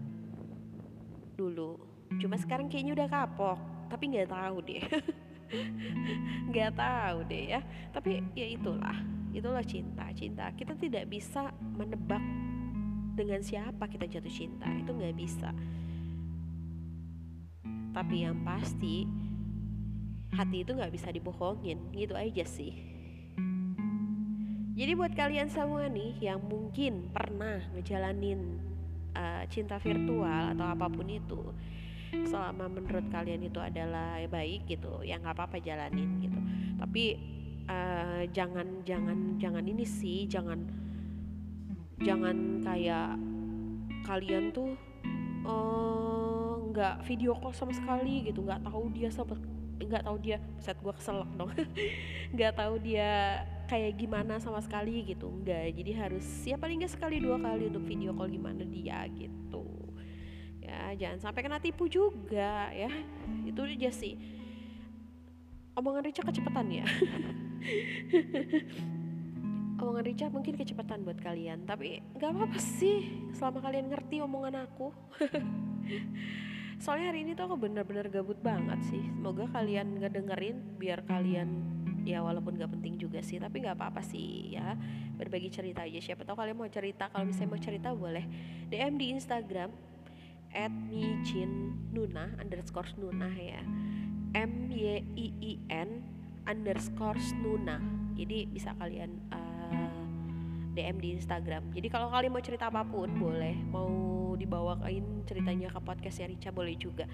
Dulu. 1.39 1.79
Cuma 2.19 2.35
sekarang 2.35 2.67
kayaknya 2.67 2.91
udah 2.91 3.07
kapok. 3.07 3.55
Tapi 3.87 4.11
nggak 4.11 4.27
tahu 4.27 4.59
deh. 4.67 4.83
Nggak 6.51 6.73
tahu 6.75 7.17
deh 7.31 7.55
ya. 7.55 7.61
Tapi 7.95 8.19
ya 8.35 8.43
itulah. 8.43 8.97
Itulah 9.31 9.63
cinta. 9.63 10.11
Cinta. 10.11 10.51
Kita 10.51 10.75
tidak 10.75 11.07
bisa 11.07 11.47
menebak 11.79 12.19
dengan 13.15 13.39
siapa 13.39 13.87
kita 13.87 14.03
jatuh 14.03 14.27
cinta. 14.27 14.67
Itu 14.67 14.91
nggak 14.91 15.15
bisa. 15.15 15.55
Tapi 17.95 18.15
yang 18.27 18.43
pasti 18.43 19.07
hati 20.35 20.67
itu 20.67 20.75
nggak 20.75 20.91
bisa 20.91 21.07
dibohongin. 21.07 21.87
Gitu 21.95 22.11
aja 22.11 22.43
sih 22.43 22.94
jadi 24.75 24.91
buat 24.91 25.15
kalian 25.15 25.47
semua 25.47 25.87
nih 25.87 26.19
yang 26.19 26.43
mungkin 26.43 27.07
pernah 27.15 27.63
ngejalanin 27.71 28.59
uh, 29.15 29.47
cinta 29.47 29.79
virtual 29.79 30.51
atau 30.51 30.67
apa 30.67 30.91
pun 30.91 31.07
itu 31.07 31.41
selama 32.27 32.67
menurut 32.67 33.07
kalian 33.11 33.47
itu 33.47 33.59
adalah 33.59 34.19
baik 34.27 34.67
gitu 34.67 35.03
ya 35.03 35.15
nggak 35.19 35.35
apa-apa 35.35 35.63
jalanin 35.63 36.19
gitu. 36.19 36.39
Tapi 36.75 37.03
uh, 37.71 38.23
jangan 38.35 38.83
jangan 38.83 39.39
jangan 39.39 39.63
ini 39.63 39.87
sih 39.87 40.27
jangan 40.27 40.59
jangan 42.03 42.59
kayak 42.59 43.15
kalian 44.03 44.51
tuh 44.51 44.75
uh, 45.47 46.59
nggak 46.71 47.03
video 47.07 47.31
call 47.39 47.55
sama 47.55 47.71
sekali 47.71 48.27
gitu 48.27 48.43
nggak 48.43 48.63
tahu 48.67 48.91
dia 48.91 49.07
sama 49.07 49.39
nggak 49.75 50.03
tahu 50.07 50.17
dia 50.19 50.39
set 50.59 50.75
gue 50.79 50.93
keselak 50.95 51.27
dong. 51.35 51.51
Nggak 52.35 52.53
tahu 52.55 52.79
dia 52.79 53.43
kayak 53.65 53.97
gimana 53.97 54.37
sama 54.37 54.61
sekali 54.61 55.01
gitu 55.03 55.27
nggak 55.41 55.73
jadi 55.73 55.91
harus 56.05 56.23
ya 56.45 56.55
paling 56.55 56.85
nggak 56.85 56.93
sekali 56.93 57.17
dua 57.17 57.41
kali 57.41 57.67
untuk 57.67 57.83
video 57.83 58.13
call 58.13 58.29
gimana 58.29 58.63
dia 58.63 59.03
gitu. 59.11 59.85
Ya 60.65 60.97
jangan 60.97 61.29
sampai 61.29 61.45
kena 61.45 61.61
tipu 61.61 61.85
juga 61.85 62.73
ya. 62.73 62.89
Itu 63.45 63.65
aja 63.65 63.89
sih. 63.93 64.17
Omongan 65.75 66.07
Rica 66.07 66.23
kecepatan 66.23 66.71
ya? 66.71 66.85
Omongan 69.81 70.05
Rica 70.07 70.25
mungkin 70.31 70.55
kecepatan 70.55 71.03
buat 71.03 71.19
kalian 71.19 71.67
tapi 71.67 72.01
nggak 72.17 72.31
apa-apa 72.31 72.57
sih. 72.57 73.29
Selama 73.35 73.61
kalian 73.61 73.91
ngerti 73.91 74.23
omongan 74.23 74.65
aku. 74.65 74.89
Soalnya 76.83 77.13
hari 77.13 77.23
ini 77.23 77.37
tuh 77.37 77.51
aku 77.51 77.55
bener-bener 77.59 78.09
gabut 78.09 78.39
banget 78.41 78.79
sih. 78.89 79.03
Semoga 79.15 79.45
kalian 79.51 80.01
ngedengerin 80.01 80.79
biar 80.79 81.05
kalian 81.05 81.84
ya 82.05 82.21
walaupun 82.21 82.55
gak 82.55 82.69
penting 82.69 83.01
juga 83.01 83.19
sih 83.25 83.41
tapi 83.41 83.65
nggak 83.65 83.75
apa-apa 83.75 84.05
sih 84.05 84.53
ya. 84.53 84.77
Berbagi 85.17 85.49
cerita 85.49 85.81
aja 85.83 85.97
siapa 85.97 86.21
tahu 86.21 86.37
kalian 86.37 86.55
mau 86.55 86.69
cerita. 86.69 87.09
Kalau 87.09 87.25
misalnya 87.25 87.49
mau 87.49 87.61
cerita 87.61 87.89
boleh. 87.91 88.23
DM 88.69 88.95
di 89.01 89.05
Instagram 89.17 89.73
at 90.55 90.71
nuna 91.91 92.31
underscore 92.39 92.87
nuna 92.95 93.27
ya. 93.33 93.59
M 94.37 94.69
Y 94.71 95.01
I 95.01 95.27
I 95.41 95.53
N 95.73 95.89
underscore 96.45 97.19
nuna. 97.41 97.81
Jadi 98.15 98.47
bisa 98.47 98.71
kalian 98.77 99.11
uh, 99.33 100.03
DM 100.77 101.01
di 101.01 101.09
Instagram. 101.17 101.73
Jadi 101.73 101.87
kalau 101.89 102.07
kalian 102.13 102.31
mau 102.31 102.43
cerita 102.43 102.69
apa 102.69 102.85
pun 102.85 103.09
boleh. 103.17 103.57
Mau 103.73 104.35
dibawain 104.37 105.25
ceritanya 105.25 105.71
ke 105.71 105.79
podcastnya 105.81 106.31
Rica 106.31 106.51
boleh 106.53 106.75
juga. 106.77 107.09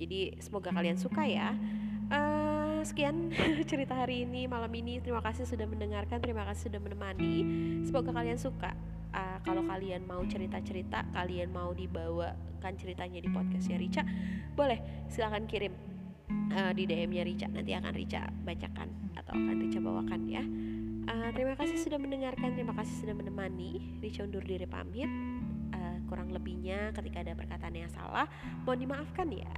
Jadi 0.00 0.40
semoga 0.40 0.74
kalian 0.74 0.98
suka 0.98 1.22
ya. 1.26 1.54
Uh, 2.10 2.71
sekian 2.82 3.30
cerita 3.70 3.94
hari 3.94 4.26
ini 4.26 4.50
malam 4.50 4.70
ini. 4.74 4.98
Terima 4.98 5.22
kasih 5.22 5.46
sudah 5.46 5.64
mendengarkan 5.70 6.18
terima 6.18 6.42
kasih 6.50 6.70
sudah 6.70 6.80
menemani. 6.82 7.34
Semoga 7.86 8.10
kalian 8.10 8.38
suka 8.38 8.74
uh, 9.14 9.38
kalau 9.46 9.62
kalian 9.66 10.02
mau 10.02 10.20
cerita-cerita 10.26 11.06
kalian 11.14 11.54
mau 11.54 11.70
dibawakan 11.70 12.72
ceritanya 12.74 13.22
di 13.22 13.30
podcastnya 13.30 13.78
Rica 13.78 14.02
boleh. 14.58 15.06
Silahkan 15.06 15.46
kirim 15.46 15.72
uh, 16.52 16.74
di 16.74 16.84
DM-nya 16.84 17.22
Rica. 17.22 17.46
Nanti 17.46 17.72
akan 17.72 17.92
Rica 17.94 18.26
bacakan 18.42 18.88
atau 19.14 19.32
akan 19.32 19.56
Rica 19.62 19.78
bawakan 19.78 20.20
ya. 20.26 20.42
Uh, 21.02 21.30
terima 21.34 21.58
kasih 21.58 21.78
sudah 21.82 21.98
mendengarkan 21.98 22.54
terima 22.58 22.74
kasih 22.74 22.94
sudah 23.06 23.14
menemani. 23.14 24.02
Rica 24.02 24.26
undur 24.26 24.42
diri 24.42 24.66
pamit 24.66 25.10
kurang 26.12 26.28
lebihnya 26.28 26.92
ketika 26.92 27.24
ada 27.24 27.32
perkataan 27.32 27.72
yang 27.72 27.88
salah 27.88 28.28
mohon 28.68 28.84
dimaafkan 28.84 29.32
ya. 29.32 29.48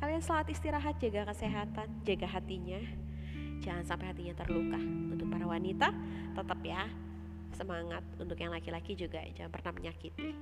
Kalian 0.00 0.24
selamat 0.24 0.48
istirahat 0.56 0.96
jaga 0.96 1.28
kesehatan 1.28 2.00
jaga 2.08 2.24
hatinya. 2.24 2.80
Jangan 3.60 3.84
sampai 3.84 4.08
hatinya 4.08 4.32
terluka. 4.32 4.80
Untuk 5.12 5.28
para 5.28 5.44
wanita 5.44 5.92
tetap 6.32 6.60
ya 6.64 6.88
semangat. 7.52 8.00
Untuk 8.16 8.40
yang 8.40 8.56
laki-laki 8.56 8.96
juga 8.96 9.20
jangan 9.36 9.52
pernah 9.52 9.76
menyakiti. 9.76 10.32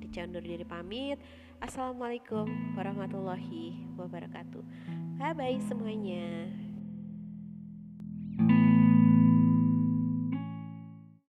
Jadi 0.00 0.06
jangan 0.08 0.40
diri 0.40 0.64
pamit. 0.64 1.20
Assalamualaikum 1.60 2.48
warahmatullahi 2.72 3.92
wabarakatuh. 4.00 4.64
Bye 5.20 5.36
bye 5.36 5.60
semuanya 5.68 6.67